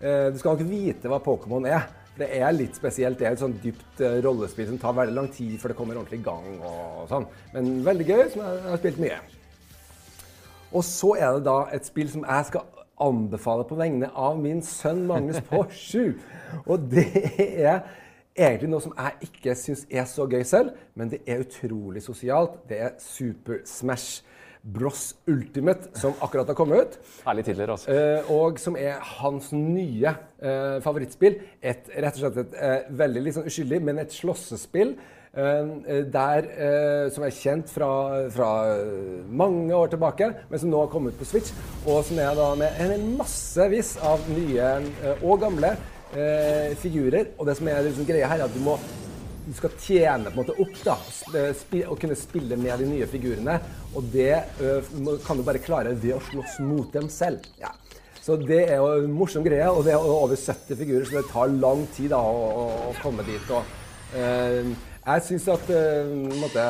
Du 0.00 0.38
skal 0.40 0.54
nok 0.54 0.68
vite 0.70 1.10
hva 1.12 1.18
Pokémon 1.20 1.66
er. 1.68 1.88
Det 2.20 2.28
er 2.36 2.52
litt 2.52 2.76
spesielt. 2.76 3.18
Det 3.18 3.28
er 3.28 3.36
et 3.36 3.40
sånn 3.42 3.56
dypt 3.62 4.02
eh, 4.04 4.18
rollespill 4.24 4.68
som 4.68 4.80
tar 4.80 4.96
veldig 4.96 5.16
lang 5.16 5.30
tid 5.32 5.54
før 5.60 5.72
det 5.72 5.76
kommer 5.78 6.00
ordentlig 6.00 6.20
i 6.20 6.26
gang. 6.26 6.48
og 6.58 7.06
sånn. 7.08 7.28
Men 7.54 7.70
veldig 7.86 8.08
gøy, 8.08 8.24
som 8.32 8.42
jeg 8.44 8.66
har 8.66 8.82
spilt 8.82 9.00
mye. 9.00 9.20
Og 10.70 10.84
så 10.86 11.14
er 11.18 11.32
det 11.36 11.46
da 11.48 11.56
et 11.74 11.88
spill 11.88 12.10
som 12.12 12.26
jeg 12.26 12.50
skal 12.50 12.66
anbefale 13.00 13.64
på 13.64 13.78
vegne 13.78 14.10
av 14.12 14.36
min 14.38 14.60
sønn 14.62 15.06
Magnus 15.08 15.40
på 15.50 15.62
sju. 15.72 16.12
Og 16.66 16.90
det 16.92 17.08
er 17.38 17.80
egentlig 18.36 18.70
noe 18.74 18.84
som 18.84 18.94
jeg 18.98 19.30
ikke 19.30 19.56
syns 19.58 19.86
er 19.88 20.04
så 20.10 20.26
gøy 20.30 20.44
selv, 20.46 20.74
men 20.94 21.10
det 21.12 21.22
er 21.26 21.46
utrolig 21.46 22.04
sosialt. 22.04 22.60
Det 22.68 22.82
er 22.84 22.98
Super 23.02 23.64
Smash 23.68 24.26
Bros 24.62 25.14
Ultimate, 25.28 25.88
som 25.96 26.12
akkurat 26.20 26.50
har 26.52 26.54
kommet 26.58 26.82
ut. 26.82 26.98
Herlig 27.26 27.44
tidligere 27.44 27.72
også. 27.78 27.92
Eh, 27.94 28.32
og 28.34 28.58
som 28.60 28.76
er 28.76 28.98
hans 29.20 29.52
nye 29.56 30.12
eh, 30.42 30.76
favorittspill. 30.84 31.38
Et, 31.62 31.88
rett 31.96 32.18
og 32.18 32.26
slett 32.26 32.42
et 32.44 32.58
eh, 32.60 32.90
veldig 33.00 33.22
litt 33.24 33.38
sånn 33.38 33.48
uskyldig, 33.48 33.80
men 33.88 34.02
et 34.02 34.12
slåssespill. 34.12 34.94
eh, 35.86 36.04
der, 36.10 36.48
eh, 36.58 37.10
som 37.14 37.24
er 37.24 37.30
kjent 37.30 37.70
fra, 37.70 37.90
fra 38.34 38.50
eh, 38.74 39.20
mange 39.30 39.74
år 39.74 39.92
tilbake, 39.92 40.32
men 40.50 40.58
som 40.58 40.72
nå 40.72 40.80
har 40.82 40.90
kommet 40.90 41.16
på 41.18 41.24
Switch. 41.24 41.52
Og 41.86 42.02
som 42.04 42.18
er 42.18 42.34
da 42.34 42.50
med 42.58 42.80
en 42.82 43.16
massevis 43.16 43.96
av 44.02 44.26
nye 44.34 44.72
og 45.22 45.40
gamle 45.40 45.76
figurer. 46.82 47.28
Og 47.38 47.46
det 47.46 47.54
som 47.56 47.68
er 47.70 47.84
liksom 47.86 48.06
greia 48.08 48.26
her, 48.26 48.40
er 48.42 48.48
at 48.48 48.54
du 48.56 48.58
må 48.64 48.72
du 49.50 49.56
skal 49.58 49.72
tjene 49.82 50.30
på 50.30 50.36
en 50.36 50.44
måte 50.44 50.54
opp 50.62 50.76
da, 50.86 50.94
og 51.90 51.98
kunne 51.98 52.18
spille 52.18 52.58
med 52.60 52.84
de 52.84 52.86
nye 52.86 53.06
figurene. 53.10 53.56
Og 53.98 54.06
det 54.12 54.44
kan 55.26 55.38
du 55.38 55.42
bare 55.46 55.62
klare 55.62 55.96
ved 55.98 56.14
å 56.14 56.24
slåss 56.28 56.60
mot 56.62 56.92
dem 56.94 57.08
selv. 57.10 57.48
Ja. 57.58 57.72
Så 58.20 58.36
det 58.36 58.60
er 58.68 58.76
jo 58.78 58.90
en 59.00 59.16
morsom 59.16 59.42
greie, 59.42 59.66
og 59.66 59.82
det 59.86 59.96
er 59.96 60.04
over 60.04 60.36
70 60.36 60.76
figurer, 60.78 61.08
så 61.08 61.18
det 61.18 61.30
tar 61.32 61.50
lang 61.50 61.86
tid 61.96 62.12
da, 62.12 62.20
å, 62.20 62.66
å, 62.90 62.94
komme 63.00 63.24
dit. 63.26 63.48
Og, 63.50 63.72
uh, 64.12 64.70
jeg 65.00 65.24
syns 65.24 65.46
at 65.50 65.70
uh, 65.72 66.12
måtte, 66.38 66.66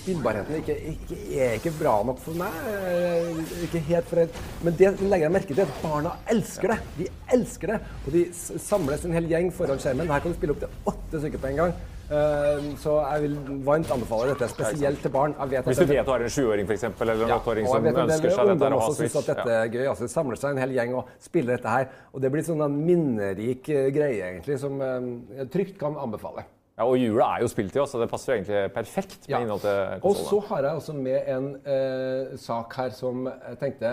spillbarheten 0.00 0.58
ikke, 0.58 0.76
ikke, 0.90 1.20
er 1.38 1.54
ikke 1.56 1.72
bra 1.78 1.94
nok 2.04 2.18
for 2.20 2.36
meg. 2.36 2.58
eh, 2.82 3.54
ikke 3.64 3.84
helt 3.86 4.10
for 4.10 4.24
et, 4.24 4.42
Men 4.66 4.76
det 4.76 4.90
legger 4.98 5.28
jeg 5.28 5.36
merke 5.38 5.54
til 5.54 5.64
at 5.64 5.78
barna 5.80 6.16
elsker 6.34 6.74
det. 6.74 6.78
De 6.98 7.08
elsker 7.38 7.72
det. 7.72 7.80
Og 8.02 8.12
de 8.18 8.26
samles 8.66 9.06
en 9.06 9.16
hel 9.16 9.30
gjeng 9.30 9.48
foran 9.54 9.80
skjermen. 9.80 10.10
Her 10.10 10.20
kan 10.20 10.34
du 10.34 10.40
spille 10.40 10.58
opp 10.58 10.66
til 10.66 10.92
åtte 10.92 11.22
stykker 11.22 11.40
på 11.40 11.52
en 11.54 11.62
gang. 11.62 11.74
Eh, 12.10 12.64
så 12.82 12.96
jeg 13.06 13.22
vil 13.22 13.34
varmt 13.66 13.90
anbefale 13.94 14.32
dette, 14.32 14.48
spesielt 14.50 14.98
til 15.04 15.12
barn. 15.14 15.34
Hvis 15.38 15.78
du 15.78 15.84
vet 15.86 16.06
du 16.06 16.10
har 16.10 16.24
en 16.26 16.32
sjuåring 16.34 16.66
for 16.66 16.74
eksempel, 16.74 17.12
eller 17.12 17.28
en 17.28 17.36
åtteåring 17.36 17.68
ja, 17.68 17.74
som 17.76 17.86
ønsker 17.86 18.26
det, 18.26 18.32
seg 18.34 18.48
dette 18.50 18.66
og 18.66 18.74
ha 18.74 18.88
også 18.88 18.96
syns 18.98 19.12
Switch. 19.14 19.28
at 19.28 19.36
dette 19.36 19.58
er 19.60 19.68
gøy. 19.70 19.84
altså 19.92 20.08
Det 20.08 20.10
samler 20.14 20.40
seg 20.40 20.56
en 20.56 20.62
hel 20.64 20.74
gjeng 20.74 20.96
og 20.98 21.12
spiller 21.22 21.54
dette 21.54 21.74
her. 21.76 21.86
Og 22.10 22.24
det 22.24 22.32
blir 22.34 22.46
sånn 22.48 22.64
en 22.66 22.80
minnerik 22.88 23.70
eh, 23.70 23.92
greie, 23.94 24.18
egentlig, 24.32 24.58
som 24.58 24.82
eh, 24.82 24.98
jeg 25.38 25.52
trygt 25.54 25.78
kan 25.78 25.94
anbefale. 26.02 26.44
Ja, 26.80 26.88
og 26.88 26.96
jula 26.98 27.30
er 27.36 27.44
jo 27.44 27.48
spilltid, 27.52 27.82
så 27.86 28.00
det 28.02 28.10
passer 28.10 28.32
jo 28.32 28.38
egentlig 28.40 28.60
perfekt 28.74 29.18
med 29.28 29.34
Ja. 29.36 29.40
innhold 29.44 29.60
til 29.60 30.06
Og 30.10 30.16
så 30.16 30.38
har 30.50 30.62
jeg 30.66 30.80
også 30.80 30.94
med 30.96 31.28
en 31.28 31.50
eh, 31.62 32.36
sak 32.40 32.74
her 32.74 32.90
som 32.96 33.26
jeg 33.28 33.58
tenkte 33.60 33.90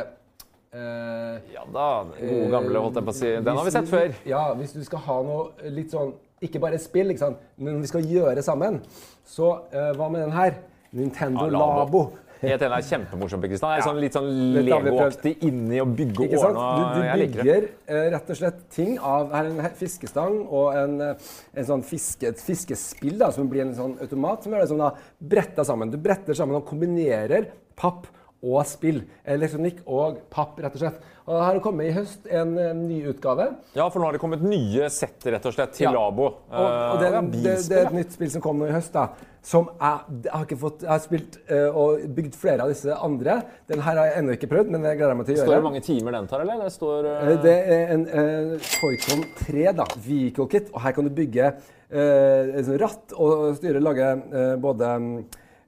eh, 0.73 1.53
Ja 1.53 1.65
da, 1.69 1.89
gode 2.17 2.47
gamle, 2.49 2.79
holdt 2.79 2.95
jeg 2.97 3.05
på 3.09 3.13
å 3.13 3.17
si. 3.21 3.33
Den 3.43 3.57
har 3.59 3.67
vi 3.67 3.73
sett 3.75 3.91
før. 3.91 4.15
Ja, 4.25 4.53
hvis 4.57 4.73
du 4.73 4.81
skal 4.87 5.03
ha 5.05 5.21
noe 5.21 5.69
litt 5.69 5.91
sånn 5.93 6.15
Ikke 6.45 6.61
bare 6.61 6.77
spill, 6.81 7.09
ikke 7.13 7.23
sant? 7.23 7.43
men 7.57 7.81
vi 7.81 7.89
skal 7.89 8.05
gjøre 8.05 8.43
sammen. 8.45 8.81
Så 9.25 9.49
uh, 9.73 9.91
hva 9.97 10.09
med 10.13 10.27
den 10.27 10.35
her? 10.35 10.57
Nintendo 10.97 11.49
Ja, 11.49 11.57
Labo. 11.57 12.07
Det 12.37 12.53
er 12.61 12.83
kjempemorsom. 12.85 13.41
Kristian. 13.41 13.71
Det 13.71 13.81
er 13.81 13.85
sånn, 13.85 13.99
litt 14.01 14.15
sånn. 14.15 14.27
Lego-aktig 14.67 15.33
inni 15.47 15.79
og 15.81 15.95
bygge 15.97 16.27
Ikke 16.27 16.41
årene. 16.41 16.65
Du, 16.77 16.83
du 16.93 17.05
Jeg 17.07 17.29
bygger 17.33 17.67
uh, 17.89 18.03
rett 18.13 18.29
og 18.33 18.39
slett 18.39 18.59
ting 18.73 18.91
av 18.97 19.33
her 19.33 19.49
er 19.49 19.63
en 19.65 19.79
fiskestang 19.79 20.37
og 20.45 20.77
en, 20.77 20.99
eh, 21.07 21.31
en 21.57 21.69
sånn 21.71 21.85
fiske, 21.87 22.29
et 22.29 22.43
fiskespill 22.43 23.17
da, 23.19 23.31
som 23.33 23.49
blir 23.49 23.65
en 23.65 23.73
sånn 23.77 23.97
automat 24.05 24.45
som 24.45 24.53
gjør 24.53 24.63
det 24.63 24.69
som 24.69 24.83
da 24.83 24.91
bretta 25.33 25.65
sammen. 25.67 25.93
Du 25.93 25.97
bretter 26.01 26.37
sammen 26.37 26.59
og 26.59 26.67
kombinerer 26.69 27.49
papp 27.77 28.05
og 28.43 28.65
spill. 28.69 29.01
Elektronikk 29.25 29.83
og 29.85 30.19
papp, 30.33 30.59
rett 30.61 30.75
og 30.77 30.83
slett. 30.83 30.99
Og 31.27 31.33
det 31.35 31.43
har 31.43 31.57
kommet 31.59 31.89
i 31.89 31.91
høst 31.91 32.27
en, 32.31 32.53
eh, 32.57 32.73
ny 32.73 33.01
utgave. 33.09 33.49
Ja, 33.75 33.89
for 33.89 33.99
nå 33.99 34.05
har 34.07 34.13
det 34.15 34.21
kommet 34.21 34.41
nye 34.41 34.89
sett 34.89 35.25
rett 35.25 35.45
og 35.45 35.53
slett 35.53 35.73
til 35.75 35.89
Ja. 35.89 35.91
Labo. 35.91 36.23
Og, 36.23 36.67
og 36.67 37.01
det, 37.01 37.09
er, 37.09 37.21
det, 37.33 37.55
det 37.67 37.77
er 37.77 37.87
et 37.89 37.97
nytt 37.97 38.13
spill 38.15 38.29
som 38.31 38.41
kom 38.41 38.61
nå 38.61 38.69
i 38.69 38.71
høst, 38.71 38.93
da. 38.93 39.09
Som 39.47 39.67
jeg, 39.79 40.21
jeg 40.25 40.31
har 40.33 40.57
fått 40.59 40.81
Jeg 40.83 40.89
har 40.91 40.99
spilt 41.03 41.37
eh, 41.51 41.67
og 41.71 42.03
bygd 42.15 42.35
flere 42.35 42.63
av 42.63 42.71
disse 42.71 42.95
andre. 42.95 43.41
Den 43.67 43.83
her 43.83 43.99
har 43.99 44.09
jeg 44.09 44.21
ennå 44.21 44.35
ikke 44.37 44.49
prøvd, 44.53 44.71
men 44.71 44.83
jeg 44.87 44.99
gleder 45.01 45.15
meg 45.19 45.25
til 45.27 45.35
å 45.35 45.37
gjøre. 45.37 45.47
Står 45.47 45.55
det 45.59 45.67
mange 45.67 45.83
timer 45.83 46.15
den 46.17 46.29
tar, 46.31 46.43
eller? 46.45 46.63
Det 46.63 46.75
står 46.75 47.09
eh, 47.11 47.27
Eh, 47.27 47.41
Det 47.43 47.57
er 47.75 47.93
en 47.95 48.05
uh, 48.07 48.69
Foycon 48.79 49.25
3, 49.43 49.65
da, 49.81 49.85
vehicle 50.07 50.47
kit, 50.51 50.71
og 50.73 50.81
her 50.85 50.95
kan 50.95 51.07
du 51.07 51.11
bygge 51.15 51.51
uh, 51.91 52.71
ratt 52.83 53.15
og 53.17 53.55
styre 53.59 53.83
lage 53.83 54.13
uh, 54.31 54.55
både 54.63 54.93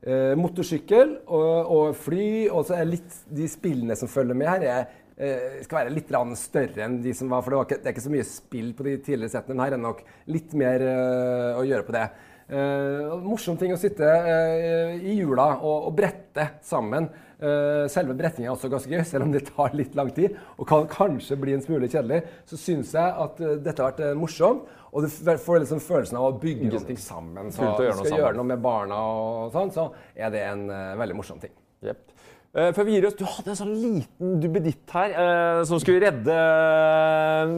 eh, 0.05 0.33
motorsykkel 0.39 1.15
og, 1.27 1.71
og 1.75 1.99
fly, 1.99 2.47
og 2.47 2.65
så 2.67 2.79
er 2.79 2.89
litt 2.89 3.19
de 3.35 3.47
spillene 3.51 3.97
som 3.99 4.11
følger 4.11 4.37
med 4.37 4.51
her, 4.51 4.65
er, 4.65 5.03
eh, 5.17 5.59
skal 5.65 5.83
være 5.83 5.95
litt 5.95 6.13
større 6.39 6.85
enn 6.85 6.99
de 7.03 7.13
som 7.13 7.29
var, 7.29 7.43
for 7.43 7.51
det, 7.51 7.59
var 7.59 7.69
ikke, 7.69 7.81
det 7.81 7.91
er 7.91 7.97
ikke 7.97 8.07
så 8.07 8.15
mye 8.15 8.27
spill 8.27 8.73
på 8.77 8.87
de 8.87 8.97
tidligere 8.97 9.35
settene, 9.35 9.55
men 9.55 9.65
her 9.65 9.73
er 9.73 9.77
det 9.77 9.85
nok 9.87 10.03
litt 10.27 10.53
mer 10.53 10.85
eh, 10.87 11.59
å 11.59 11.65
gjøre 11.67 11.87
på 11.87 11.97
det. 11.97 12.07
Eh, 12.49 13.15
morsom 13.21 13.57
ting 13.61 13.69
å 13.75 13.77
sitte 13.77 14.07
eh, 14.09 14.95
i 15.05 15.19
jula 15.19 15.51
og, 15.59 15.89
og 15.89 15.97
brette 15.99 16.47
sammen. 16.65 17.05
Eh, 17.39 17.85
selve 17.93 18.15
brettinga 18.17 18.49
er 18.49 18.55
også 18.55 18.71
ganske 18.73 18.89
gøy, 18.89 19.03
selv 19.05 19.27
om 19.27 19.33
det 19.35 19.43
tar 19.51 19.75
litt 19.77 19.93
lang 19.95 20.09
tid 20.15 20.33
og 20.57 20.65
kan 20.67 20.87
kanskje 20.89 21.37
bli 21.39 21.53
en 21.53 21.63
smule 21.63 21.87
kjedelig. 21.91 22.23
Så 22.49 22.57
syns 22.57 22.95
jeg 22.97 23.15
at 23.25 23.41
dette 23.61 23.77
har 23.77 23.93
vært 23.93 24.17
morsomt, 24.17 24.65
og 24.89 25.05
du 25.05 25.09
får 25.13 25.61
liksom 25.61 25.83
følelsen 25.85 26.17
av 26.17 26.31
å 26.31 26.37
bygge 26.41 26.71
noe 26.73 26.97
sammen. 26.97 27.51
Så 27.53 27.67
gjøre 27.69 27.99
du 27.99 28.07
skal 28.07 28.23
gjøre 28.23 28.37
noe 28.39 28.49
med 28.55 28.63
barna 28.63 28.97
og 28.97 29.53
sånn, 29.53 29.73
så 29.75 29.91
er 30.17 30.33
det 30.33 30.41
en 30.47 30.65
veldig 30.97 31.19
morsom 31.19 31.41
ting. 31.43 31.53
Yep. 31.85 32.07
Før 32.49 32.81
vi 32.87 32.95
gir 32.95 33.05
oss, 33.05 33.13
Du 33.13 33.27
hadde 33.29 33.51
en 33.53 33.57
sånn 33.59 33.75
liten 33.77 34.39
duppeditt 34.41 34.89
her 34.95 35.13
eh, 35.13 35.59
som 35.69 35.77
skulle 35.77 36.01
redde 36.01 36.33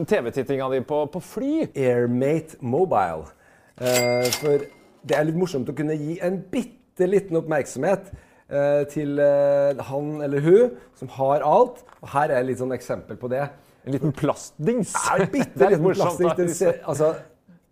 TV-tittinga 0.04 0.68
di 0.74 0.82
på, 0.84 1.06
på 1.08 1.22
fly. 1.24 1.54
Airmate 1.72 2.60
Mobile. 2.60 3.32
Eh, 3.80 4.28
for 4.36 4.66
det 5.02 5.16
er 5.18 5.26
litt 5.26 5.38
morsomt 5.38 5.70
å 5.70 5.74
kunne 5.76 5.96
gi 5.98 6.18
en 6.22 6.38
bitte 6.52 7.08
liten 7.08 7.38
oppmerksomhet 7.40 8.12
eh, 8.12 8.82
til 8.92 9.18
eh, 9.22 9.82
han 9.88 10.14
eller 10.24 10.44
hun 10.44 10.76
som 10.98 11.10
har 11.18 11.44
alt. 11.46 11.82
Og 12.02 12.12
her 12.14 12.30
er 12.30 12.40
et 12.40 12.50
litt 12.52 12.62
sånn 12.62 12.74
eksempel 12.76 13.18
på 13.20 13.30
det. 13.32 13.44
En 13.82 13.96
liten 13.96 14.14
plastdings. 14.14 14.94
Er 15.10 15.26
bitte 15.32 15.66
er 15.66 15.76
liten 15.76 16.54
ser, 16.54 16.78
altså, 16.86 17.14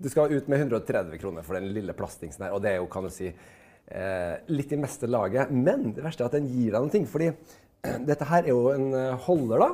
du 0.00 0.08
skal 0.10 0.32
ut 0.32 0.50
med 0.50 0.64
130 0.64 1.20
kroner 1.20 1.46
for 1.46 1.58
den 1.58 1.70
lille 1.74 1.94
plastdingsen 1.96 2.46
her, 2.46 2.56
og 2.56 2.62
det 2.64 2.74
er 2.74 2.80
jo, 2.80 2.88
kan 2.90 3.06
du 3.06 3.12
si, 3.14 3.30
eh, 3.30 4.34
litt 4.50 4.72
i 4.72 4.80
meste 4.80 5.10
laget. 5.10 5.52
Men 5.52 5.90
det 5.94 6.04
verste 6.04 6.24
er 6.24 6.32
at 6.32 6.38
den 6.38 6.48
gir 6.50 6.72
deg 6.72 6.80
noen 6.80 6.94
ting, 6.94 7.06
fordi 7.10 7.30
dette 8.10 8.28
her 8.30 8.46
er 8.46 8.54
jo 8.54 8.70
en 8.74 8.90
eh, 8.96 9.16
holder, 9.28 9.66
da. 9.66 9.70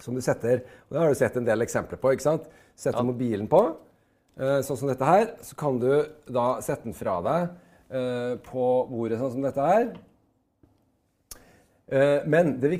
Som 0.00 0.16
du 0.16 0.22
setter 0.24 0.62
Og 0.88 0.94
det 0.94 1.00
har 1.02 1.10
du 1.12 1.18
sett 1.18 1.34
en 1.36 1.44
del 1.44 1.60
eksempler 1.60 1.98
på. 2.00 2.14
ikke 2.14 2.24
sant? 2.24 2.46
Setter 2.78 3.04
mobilen 3.04 3.50
på. 3.52 3.58
Eh, 4.38 4.60
sånn 4.66 4.76
som 4.78 4.88
dette 4.90 5.04
her, 5.08 5.32
så 5.42 5.56
kan 5.58 5.78
du 5.82 5.88
da 6.30 6.60
sette 6.62 6.84
den 6.86 6.94
fra 6.96 7.18
deg 7.24 7.48
eh, 7.90 8.36
på 8.46 8.68
bordet 8.90 9.18
sånn 9.20 9.32
som 9.38 9.42
dette 9.48 9.66
her. 9.72 9.90
Eh, 11.90 12.22
Men 12.30 12.54
det, 12.62 12.70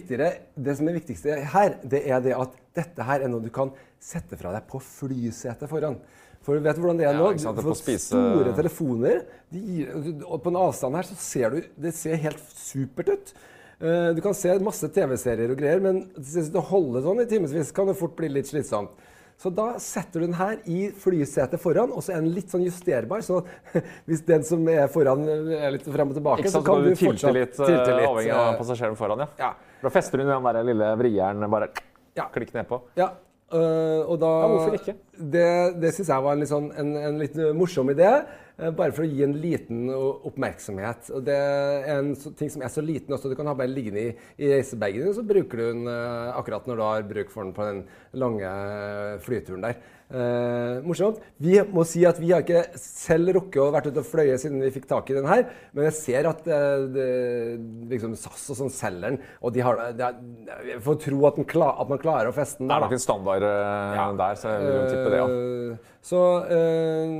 det 0.54 0.76
som 0.78 0.88
er 0.88 0.98
viktigste 1.00 1.40
her, 1.54 1.76
det 1.82 2.04
er 2.06 2.20
det 2.22 2.36
at 2.38 2.54
dette 2.78 3.02
her 3.06 3.24
er 3.24 3.28
noe 3.32 3.42
du 3.42 3.50
kan 3.50 3.72
sette 4.00 4.38
fra 4.38 4.52
deg 4.54 4.68
på 4.70 4.78
flysetet 4.80 5.68
foran. 5.70 5.98
For 6.40 6.56
du 6.56 6.64
vet 6.64 6.78
hvordan 6.80 6.96
det 6.96 7.04
er 7.10 7.18
nå? 7.18 7.32
Ja, 7.36 7.52
Du 7.52 7.74
spise- 7.76 8.14
Store 8.16 8.54
telefoner. 8.56 9.24
De 9.52 9.58
gir, 9.60 9.90
og 10.24 10.38
på 10.42 10.48
en 10.48 10.56
avstand 10.56 10.96
her 10.96 11.02
så 11.04 11.16
ser 11.20 11.50
du 11.50 11.58
Det 11.76 11.92
ser 11.92 12.16
helt 12.16 12.40
supert 12.54 13.10
ut. 13.12 13.32
Du 13.80 14.20
kan 14.20 14.34
se 14.36 14.52
masse 14.60 14.88
TV-serier 14.92 15.50
og 15.52 15.56
greier, 15.58 15.80
men 15.80 16.02
hvis 16.16 16.50
du 16.52 16.58
holder 16.60 17.00
sånn 17.04 17.20
i 17.22 17.26
timevis, 17.28 17.70
kan 17.72 17.86
det 17.88 17.96
fort 17.96 18.14
bli 18.16 18.28
litt 18.28 18.46
slitsomt. 18.48 18.90
Så 19.40 19.48
da 19.56 19.70
setter 19.80 20.20
du 20.20 20.26
den 20.26 20.36
her 20.36 20.58
i 20.68 20.90
flysetet 21.00 21.62
foran, 21.62 21.94
og 21.96 22.04
så 22.04 22.12
er 22.12 22.20
den 22.20 22.34
litt 22.36 22.52
sånn 22.52 22.66
justerbar. 22.66 23.22
Så 23.24 23.38
hvis 24.08 24.20
den 24.28 24.44
som 24.44 24.66
er 24.68 24.90
foran 24.92 25.24
er 25.30 25.72
litt 25.78 25.88
frem 25.88 26.12
og 26.12 26.18
tilbake, 26.18 26.44
sant, 26.44 26.58
så 26.58 26.66
kan 26.66 26.84
du, 26.84 26.90
tilte 26.92 27.06
fortsatt 27.06 27.36
litt, 27.38 27.56
eh, 27.56 27.70
tilte 27.72 27.94
litt. 27.96 28.10
avhengig 28.10 28.34
av 28.36 28.50
eh, 28.50 28.58
passasjeren 28.60 29.00
foran. 29.00 29.24
ja. 29.24 29.30
Ja. 29.40 29.50
Da 29.80 29.88
fester 29.88 30.20
du 30.20 30.28
den 30.28 30.44
der 30.44 30.62
lille 30.68 30.92
vrieren 31.00 31.50
bare 31.50 31.70
Ja. 32.18 32.28
klikk 32.34 32.52
nedpå. 32.52 32.82
Ja, 33.00 33.14
Uh, 33.50 34.06
da 34.14 34.28
Ja, 34.30 34.46
hvorfor 34.46 34.74
ikke? 34.76 34.92
Det, 35.20 35.48
det 35.80 35.92
syns 35.92 36.08
jeg 36.12 36.24
var 36.24 36.36
en 36.36 36.40
litt, 36.40 36.50
sånn, 36.50 36.70
en, 36.80 36.94
en 36.96 37.20
litt 37.20 37.36
morsom 37.56 37.92
idé. 37.92 38.08
eh, 38.56 38.72
Bare 38.72 38.94
for 38.96 39.04
å 39.04 39.10
gi 39.10 39.22
en 39.26 39.36
liten 39.42 39.86
oppmerksomhet. 39.92 41.12
Og 41.16 41.24
det 41.28 41.36
er 41.36 41.92
en 41.98 42.12
ting 42.38 42.52
som 42.52 42.64
er 42.64 42.72
så 42.72 42.84
liten 42.84 43.16
også. 43.16 43.30
Du 43.32 43.36
kan 43.38 43.50
ha 43.50 43.56
bare 43.58 43.72
liggende 43.72 44.08
i, 44.08 44.16
i 44.40 44.50
reisebagen 44.54 45.04
din, 45.06 45.16
så 45.16 45.26
bruker 45.26 45.60
du 45.60 45.64
den 45.66 45.86
uh, 45.88 46.32
akkurat 46.40 46.68
når 46.68 46.80
du 46.80 46.84
har 46.86 47.08
bruk 47.14 47.32
for 47.32 47.44
den 47.44 47.56
på 47.56 47.68
den 47.68 47.82
lange 48.20 48.50
eh, 48.50 49.16
flyturen 49.24 49.64
der. 49.68 49.80
Uh, 50.10 50.80
morsomt. 50.82 51.20
Vi 51.38 51.52
må 51.70 51.84
si 51.86 52.00
at 52.08 52.16
vi 52.18 52.32
har 52.32 52.42
ikke 52.42 52.64
selv 52.82 53.30
rukket 53.36 53.60
å 53.62 53.68
vært 53.70 53.92
ute 53.92 54.02
og 54.02 54.08
fløye 54.08 54.34
siden 54.42 54.58
vi 54.58 54.72
fikk 54.74 54.88
tak 54.90 55.12
i 55.12 55.14
den 55.14 55.28
her, 55.30 55.44
men 55.70 55.86
jeg 55.86 55.94
ser 56.00 56.26
at 56.26 56.40
uh, 56.50 56.88
det, 56.90 57.04
liksom 57.92 58.16
SAS 58.18 58.48
og 58.50 58.58
sånn 58.58 58.72
selger 58.74 59.04
den, 59.06 59.20
og 59.38 59.54
de 59.54 59.62
har 59.62 59.78
Jeg 59.94 60.80
får 60.82 60.98
tro 61.04 61.20
at, 61.28 61.38
den 61.38 61.46
kla, 61.46 61.70
at 61.78 61.92
man 61.92 62.02
klarer 62.02 62.32
å 62.32 62.34
feste 62.34 62.58
den 62.58 62.72
Det 62.72 62.80
er 62.80 62.84
nok 62.88 62.96
en 62.96 63.04
standard 63.04 63.46
ja. 63.46 64.08
der, 64.18 64.40
så 64.40 64.56
jeg 64.56 64.66
vil 64.66 64.90
tippe 64.90 65.09
det. 65.12 65.18
ja. 65.20 65.26
Eh, 65.28 65.92
Så 66.02 66.20
eh, 66.48 67.10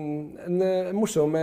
en 0.46 0.62
eh, 0.64 0.88
morsom 0.96 1.34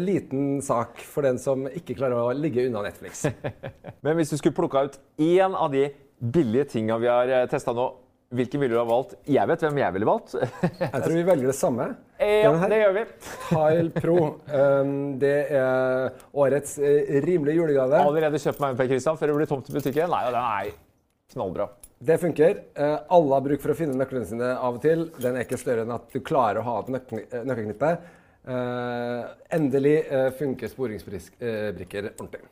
liten 0.00 0.62
sak 0.64 1.02
for 1.04 1.26
den 1.26 1.36
som 1.42 1.66
ikke 1.68 1.96
klarer 1.98 2.16
å 2.22 2.32
ligge 2.32 2.64
unna 2.68 2.86
Netflix. 2.86 3.26
Men 4.04 4.16
hvis 4.16 4.32
du 4.32 4.38
skulle 4.40 4.56
plukka 4.56 4.86
ut 4.88 4.98
én 5.20 5.52
av 5.54 5.70
de 5.74 5.90
billige 6.18 6.70
tinga 6.72 6.96
vi 7.02 7.10
har 7.12 7.32
testa 7.52 7.74
nå, 7.76 7.90
hvilken 8.36 8.58
ville 8.62 8.74
du 8.74 8.80
ha 8.80 8.86
valgt? 8.88 9.12
Jeg 9.30 9.46
vet 9.46 9.60
hvem 9.62 9.76
jeg 9.78 9.94
ville 9.94 10.08
valgt. 10.08 10.32
Jeg 10.80 11.02
tror 11.04 11.12
vi 11.14 11.26
velger 11.28 11.52
det 11.52 11.54
samme. 11.58 11.90
ja, 12.18 12.50
det 12.72 12.80
gjør 12.80 12.96
vi. 12.96 13.04
Tile 13.52 13.92
Pro. 14.00 14.16
Det 15.20 15.36
er 15.60 16.16
årets 16.34 16.78
rimelige 17.28 17.60
julegave. 17.60 18.00
Allerede 18.02 18.40
kjøpt 18.42 18.64
meg 18.64 18.72
en 18.74 18.80
Per 18.80 18.90
Kristian, 18.90 19.20
før 19.20 19.30
det 19.30 19.36
blir 19.42 19.52
tomt 19.52 19.70
i 19.70 19.76
butikken. 19.76 20.10
Nei, 20.10 20.24
den 20.32 20.40
er 20.42 20.72
knallbra. 21.36 21.68
Det 21.98 22.18
funker. 22.18 22.62
Eh, 22.74 22.98
alle 23.08 23.34
har 23.34 23.44
bruk 23.44 23.62
for 23.62 23.72
å 23.72 23.76
finne 23.76 23.96
nøklene 23.96 24.28
sine 24.28 24.50
av 24.52 24.76
og 24.76 24.82
til. 24.84 25.06
Den 25.16 25.38
er 25.38 25.46
ikke 25.46 25.58
større 25.60 25.86
enn 25.86 25.94
at 25.94 26.10
du 26.12 26.20
klarer 26.20 26.60
å 26.60 26.66
ha 26.66 26.74
et 26.82 26.90
eh, 27.16 27.38
nøkkelknippe. 27.40 27.92
Eh, 28.46 29.22
endelig 29.56 29.94
funker 30.38 30.70
sporingsbrikker 30.70 32.10
ordentlig. 32.12 32.42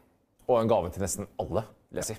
Og 0.48 0.56
en 0.60 0.70
gave 0.70 0.92
til 0.94 1.04
nesten 1.04 1.28
alle, 1.40 1.64
vil 1.90 2.00
jeg 2.00 2.14
si. 2.14 2.16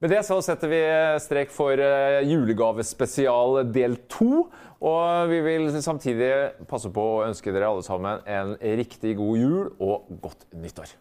Med 0.00 0.14
det 0.14 0.22
så 0.24 0.38
setter 0.40 0.70
vi 0.72 0.80
strek 1.20 1.52
for 1.52 1.76
julegavespesial 2.24 3.66
del 3.68 3.98
to. 4.08 4.46
Og 4.80 5.28
vi 5.28 5.42
vil 5.44 5.68
samtidig 5.84 6.32
passe 6.68 6.88
på 6.92 7.04
å 7.04 7.22
ønske 7.26 7.52
dere 7.52 7.68
alle 7.68 7.84
sammen 7.84 8.24
en 8.24 8.56
riktig 8.80 9.12
god 9.20 9.44
jul 9.44 9.70
og 9.76 10.08
godt 10.24 10.48
nyttår. 10.56 10.96